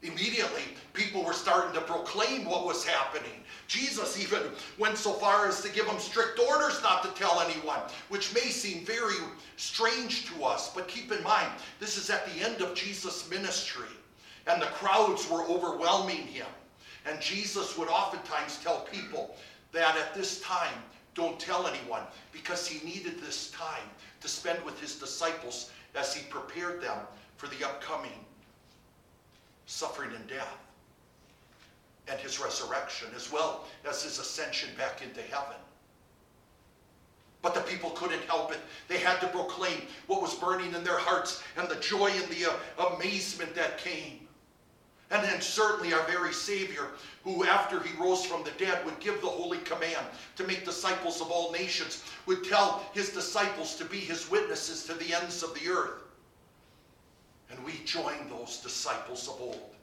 Immediately, 0.04 0.64
people 0.94 1.24
were 1.24 1.34
starting 1.34 1.74
to 1.74 1.82
proclaim 1.82 2.44
what 2.46 2.66
was 2.66 2.84
happening. 2.84 3.44
Jesus 3.68 4.20
even 4.20 4.42
went 4.80 4.98
so 4.98 5.14
far 5.14 5.48
as 5.48 5.62
to 5.62 5.72
give 5.72 5.86
them 5.86 6.00
strict 6.00 6.40
orders 6.40 6.82
not 6.82 7.04
to 7.04 7.10
tell 7.10 7.40
anyone, 7.40 7.80
which 8.10 8.34
may 8.34 8.50
seem 8.50 8.84
very 8.84 9.16
strange 9.58 10.26
to 10.26 10.44
us. 10.44 10.74
But 10.74 10.88
keep 10.88 11.12
in 11.12 11.22
mind, 11.24 11.52
this 11.80 11.98
is 11.98 12.10
at 12.10 12.26
the 12.26 12.44
end 12.44 12.62
of 12.62 12.74
Jesus' 12.74 13.30
ministry, 13.30 13.90
and 14.48 14.60
the 14.60 14.68
crowds 14.68 15.30
were 15.30 15.44
overwhelming 15.44 16.26
him. 16.26 16.48
And 17.06 17.22
Jesus 17.22 17.78
would 17.78 17.88
oftentimes 17.88 18.58
tell 18.58 18.82
people 18.92 19.36
that 19.72 19.96
at 19.98 20.16
this 20.16 20.42
time, 20.42 20.74
don't 21.14 21.40
tell 21.40 21.68
anyone, 21.68 22.04
because 22.32 22.68
he 22.68 22.84
needed 22.86 23.20
this 23.22 23.52
time 23.52 23.88
to 24.22 24.28
spend 24.28 24.64
with 24.64 24.80
his 24.80 24.96
disciples 24.96 25.72
as 25.96 26.14
he 26.14 26.24
prepared 26.30 26.82
them 26.82 26.98
for 27.38 27.48
the 27.48 27.66
upcoming 27.66 28.26
suffering 29.72 30.12
and 30.14 30.28
death, 30.28 30.58
and 32.10 32.20
his 32.20 32.42
resurrection, 32.42 33.08
as 33.16 33.32
well 33.32 33.66
as 33.90 34.04
his 34.04 34.20
ascension 34.20 34.70
back 34.78 35.02
into 35.02 35.22
heaven. 35.22 35.56
But 37.42 37.56
the 37.56 37.62
people 37.62 37.92
couldn't 37.92 38.22
help 38.24 38.52
it. 38.52 38.60
They 38.90 38.98
had 38.98 39.20
to 39.22 39.28
proclaim 39.28 39.82
what 40.08 40.22
was 40.22 40.36
burning 40.36 40.76
in 40.76 40.84
their 40.84 40.98
hearts 40.98 41.42
and 41.58 41.70
the 41.70 41.78
joy 41.78 42.12
and 42.12 42.30
the 42.30 42.52
uh, 42.52 42.96
amazement 42.96 43.56
that 43.56 43.78
came. 43.78 44.28
And 45.12 45.22
then 45.22 45.42
certainly 45.42 45.94
our 45.94 46.04
very 46.08 46.34
Savior, 46.34 46.88
who 47.26 47.44
after 47.44 47.84
he 47.84 47.96
rose 48.02 48.26
from 48.26 48.44
the 48.44 48.52
dead 48.52 48.84
would 48.86 49.00
give 49.02 49.20
the 49.20 49.28
holy 49.28 49.58
command 49.60 50.06
to 50.38 50.48
make 50.48 50.64
disciples 50.64 51.20
of 51.20 51.30
all 51.30 51.52
nations, 51.52 52.04
would 52.26 52.46
tell 52.46 52.86
his 52.94 53.10
disciples 53.10 53.76
to 53.76 53.86
be 53.86 53.98
his 53.98 54.32
witnesses 54.32 54.86
to 54.86 54.94
the 54.94 55.14
ends 55.14 55.44
of 55.44 55.54
the 55.54 55.70
earth. 55.70 56.04
And 57.50 57.64
we 57.66 57.74
join 57.84 58.30
those 58.30 58.62
disciples 58.64 59.28
of 59.28 59.42
old, 59.42 59.76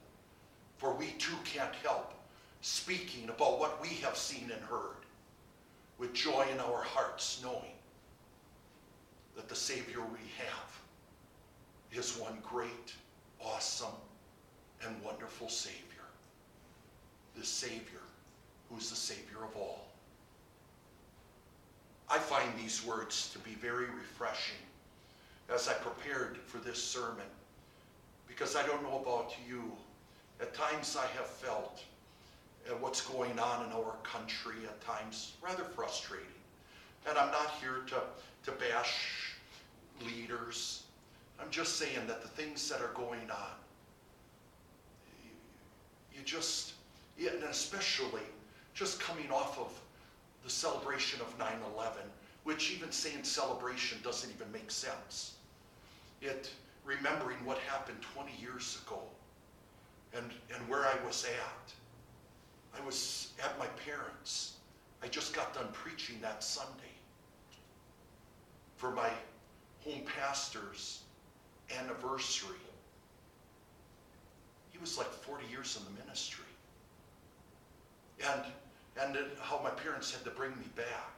for 0.77 0.95
we 0.95 1.11
too 1.19 1.35
can't 1.45 1.75
help 1.83 2.15
speaking 2.61 3.29
about 3.29 3.59
what 3.59 3.79
we 3.79 3.89
have 4.03 4.17
seen 4.17 4.49
and 4.51 4.61
heard 4.63 4.97
with 5.99 6.13
joy 6.13 6.45
in 6.51 6.59
our 6.59 6.81
hearts, 6.81 7.39
knowing 7.43 7.75
that 9.35 9.47
the 9.47 9.55
Savior 9.55 10.01
we 10.01 10.19
have 10.39 10.79
is 11.91 12.17
one 12.17 12.39
great, 12.43 12.93
awesome, 13.39 13.93
and 14.85 15.03
wonderful 15.03 15.49
Savior. 15.49 15.83
The 17.37 17.45
Savior 17.45 17.99
who's 18.69 18.89
the 18.89 18.95
Savior 18.95 19.37
of 19.43 19.55
all. 19.55 19.87
I 22.09 22.17
find 22.17 22.49
these 22.57 22.85
words 22.85 23.31
to 23.33 23.39
be 23.39 23.51
very 23.55 23.85
refreshing 23.85 24.57
as 25.53 25.67
I 25.67 25.73
prepared 25.73 26.37
for 26.37 26.57
this 26.57 26.81
sermon 26.81 27.25
because 28.27 28.55
I 28.55 28.65
don't 28.65 28.83
know 28.83 28.99
about 28.99 29.33
you. 29.47 29.71
At 30.39 30.53
times 30.53 30.97
I 30.97 31.05
have 31.17 31.27
felt 31.27 31.83
what's 32.79 33.01
going 33.01 33.37
on 33.39 33.65
in 33.65 33.71
our 33.71 33.95
country 34.03 34.55
at 34.65 34.79
times 34.81 35.33
rather 35.41 35.63
frustrating. 35.63 36.27
And 37.07 37.17
I'm 37.17 37.31
not 37.31 37.51
here 37.59 37.81
to, 37.87 38.01
to 38.51 38.57
bash 38.57 39.35
leaders. 40.05 40.83
I'm 41.41 41.49
just 41.49 41.77
saying 41.77 42.07
that 42.07 42.21
the 42.21 42.27
things 42.27 42.69
that 42.69 42.81
are 42.81 42.93
going 42.93 43.29
on, 43.31 43.58
you 46.15 46.21
just, 46.23 46.73
and 47.19 47.43
especially 47.43 48.21
just 48.73 48.99
coming 48.99 49.31
off 49.31 49.59
of 49.59 49.71
the 50.43 50.49
celebration 50.49 51.21
of 51.21 51.37
9 51.39 51.47
11, 51.75 52.01
which 52.43 52.71
even 52.71 52.91
saying 52.91 53.23
celebration 53.23 53.99
doesn't 54.03 54.31
even 54.31 54.51
make 54.51 54.71
sense. 54.71 55.35
It, 56.21 56.49
remembering 56.85 57.37
what 57.45 57.57
happened 57.59 57.97
20 58.15 58.31
years 58.41 58.81
ago 58.85 58.99
and, 60.13 60.25
and 60.55 60.67
where 60.69 60.85
I 60.85 60.95
was 61.05 61.25
at. 61.25 61.73
I 62.81 62.85
was 62.85 63.29
at 63.43 63.57
my 63.59 63.67
parents'. 63.85 64.53
I 65.03 65.07
just 65.07 65.33
got 65.33 65.53
done 65.53 65.67
preaching 65.73 66.17
that 66.21 66.43
Sunday. 66.43 66.73
for 68.77 68.91
my 68.91 69.09
home 69.83 70.01
pastor's 70.19 71.01
anniversary. 71.77 72.55
He 74.79 74.81
was 74.81 74.97
like 74.97 75.11
40 75.11 75.45
years 75.51 75.77
in 75.77 75.93
the 75.93 76.01
ministry. 76.01 76.45
And, 78.25 78.43
and 78.97 79.17
how 79.41 79.59
my 79.61 79.71
parents 79.71 80.13
had 80.13 80.23
to 80.23 80.29
bring 80.29 80.51
me 80.51 80.67
back 80.77 81.11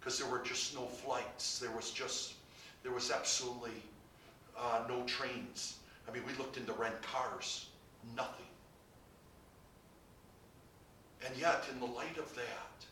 because 0.00 0.18
there 0.18 0.28
were 0.28 0.40
just 0.40 0.74
no 0.74 0.86
flights. 0.86 1.60
There 1.60 1.70
was 1.70 1.92
just, 1.92 2.34
there 2.82 2.90
was 2.90 3.12
absolutely 3.12 3.70
uh, 4.58 4.82
no 4.88 5.04
trains. 5.04 5.76
I 6.08 6.12
mean, 6.12 6.24
we 6.26 6.32
looked 6.34 6.56
into 6.56 6.72
rent 6.72 7.00
cars, 7.02 7.68
nothing. 8.16 8.46
And 11.24 11.36
yet, 11.38 11.62
in 11.72 11.78
the 11.78 11.86
light 11.86 12.18
of 12.18 12.34
that, 12.34 12.84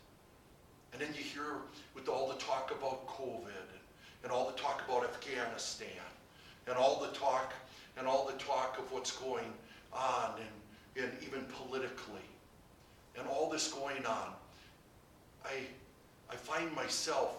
and 0.93 1.01
then 1.01 1.09
you 1.09 1.21
hear 1.21 1.57
with 1.95 2.07
all 2.07 2.29
the 2.29 2.39
talk 2.39 2.71
about 2.71 3.05
COVID 3.07 3.47
and, 3.47 4.23
and 4.23 4.31
all 4.31 4.49
the 4.49 4.57
talk 4.57 4.83
about 4.87 5.03
Afghanistan 5.03 5.89
and 6.65 6.77
all 6.77 7.01
the 7.01 7.13
talk 7.13 7.51
and 7.97 8.07
all 8.07 8.25
the 8.25 8.41
talk 8.41 8.77
of 8.79 8.89
what's 8.93 9.11
going 9.11 9.51
on 9.93 10.35
and, 10.37 11.03
and 11.05 11.23
even 11.23 11.43
politically 11.45 12.21
and 13.17 13.27
all 13.27 13.49
this 13.49 13.71
going 13.71 14.05
on, 14.05 14.33
I, 15.45 15.53
I 16.29 16.35
find 16.35 16.73
myself 16.73 17.35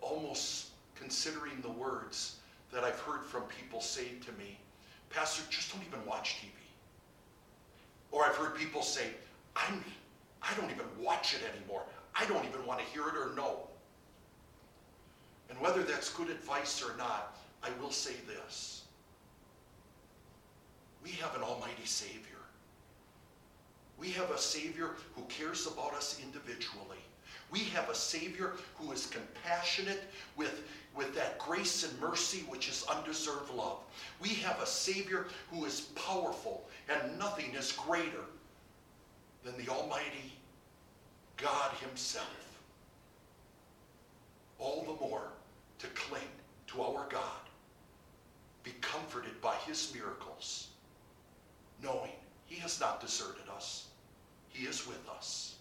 almost 0.00 0.68
considering 0.94 1.60
the 1.62 1.70
words 1.70 2.36
that 2.72 2.84
I've 2.84 3.00
heard 3.00 3.24
from 3.24 3.42
people 3.44 3.80
say 3.80 4.08
to 4.24 4.32
me, 4.32 4.58
Pastor, 5.10 5.42
just 5.50 5.72
don't 5.72 5.82
even 5.86 6.04
watch 6.06 6.36
TV. 6.36 6.50
Or 8.10 8.24
I've 8.24 8.36
heard 8.36 8.54
people 8.54 8.82
say, 8.82 9.04
I'm, 9.54 9.84
I 10.42 10.54
don't 10.54 10.70
even 10.70 10.86
watch 11.00 11.34
it 11.34 11.40
anymore. 11.56 11.82
I 12.14 12.24
don't 12.26 12.44
even 12.44 12.64
want 12.66 12.80
to 12.80 12.86
hear 12.86 13.08
it 13.08 13.16
or 13.16 13.34
know. 13.34 13.68
And 15.50 15.60
whether 15.60 15.82
that's 15.82 16.10
good 16.12 16.30
advice 16.30 16.82
or 16.82 16.96
not, 16.96 17.38
I 17.62 17.68
will 17.80 17.90
say 17.90 18.14
this. 18.26 18.82
We 21.02 21.10
have 21.12 21.34
an 21.34 21.42
almighty 21.42 21.84
Savior. 21.84 22.22
We 23.98 24.10
have 24.10 24.30
a 24.30 24.38
Savior 24.38 24.90
who 25.14 25.22
cares 25.28 25.66
about 25.66 25.94
us 25.94 26.20
individually. 26.22 26.98
We 27.50 27.60
have 27.60 27.88
a 27.88 27.94
Savior 27.94 28.54
who 28.74 28.92
is 28.92 29.06
compassionate 29.06 30.04
with, 30.36 30.64
with 30.94 31.14
that 31.14 31.38
grace 31.38 31.84
and 31.84 32.00
mercy 32.00 32.44
which 32.48 32.68
is 32.68 32.84
undeserved 32.90 33.54
love. 33.54 33.78
We 34.20 34.30
have 34.30 34.60
a 34.60 34.66
Savior 34.66 35.26
who 35.50 35.64
is 35.64 35.82
powerful, 35.94 36.68
and 36.88 37.18
nothing 37.18 37.54
is 37.54 37.72
greater 37.72 38.24
than 39.44 39.56
the 39.56 39.70
Almighty 39.70 40.32
God 41.36 41.70
Himself. 41.80 42.26
All 44.58 44.82
the 44.82 45.06
more 45.06 45.28
to 45.78 45.86
cling 45.88 46.22
to 46.68 46.82
our 46.82 47.06
God, 47.08 47.22
be 48.62 48.72
comforted 48.80 49.40
by 49.40 49.54
His 49.66 49.92
miracles, 49.94 50.68
knowing 51.82 52.12
He 52.46 52.56
has 52.56 52.80
not 52.80 53.00
deserted 53.00 53.48
us, 53.54 53.86
He 54.48 54.66
is 54.66 54.86
with 54.86 55.08
us. 55.08 55.56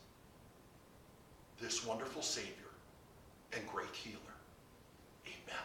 This 1.61 1.85
wonderful 1.85 2.21
Savior 2.21 2.51
and 3.53 3.65
great 3.67 3.93
healer. 3.93 4.19
Amen. 5.25 5.63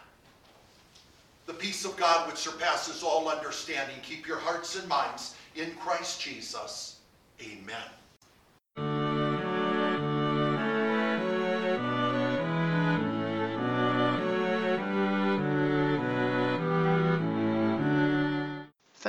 The 1.45 1.53
peace 1.53 1.85
of 1.85 1.97
God 1.97 2.27
which 2.27 2.37
surpasses 2.37 3.03
all 3.03 3.29
understanding, 3.29 3.97
keep 4.03 4.25
your 4.25 4.37
hearts 4.37 4.79
and 4.79 4.87
minds 4.87 5.35
in 5.55 5.71
Christ 5.75 6.21
Jesus. 6.21 6.97
Amen. 7.41 7.83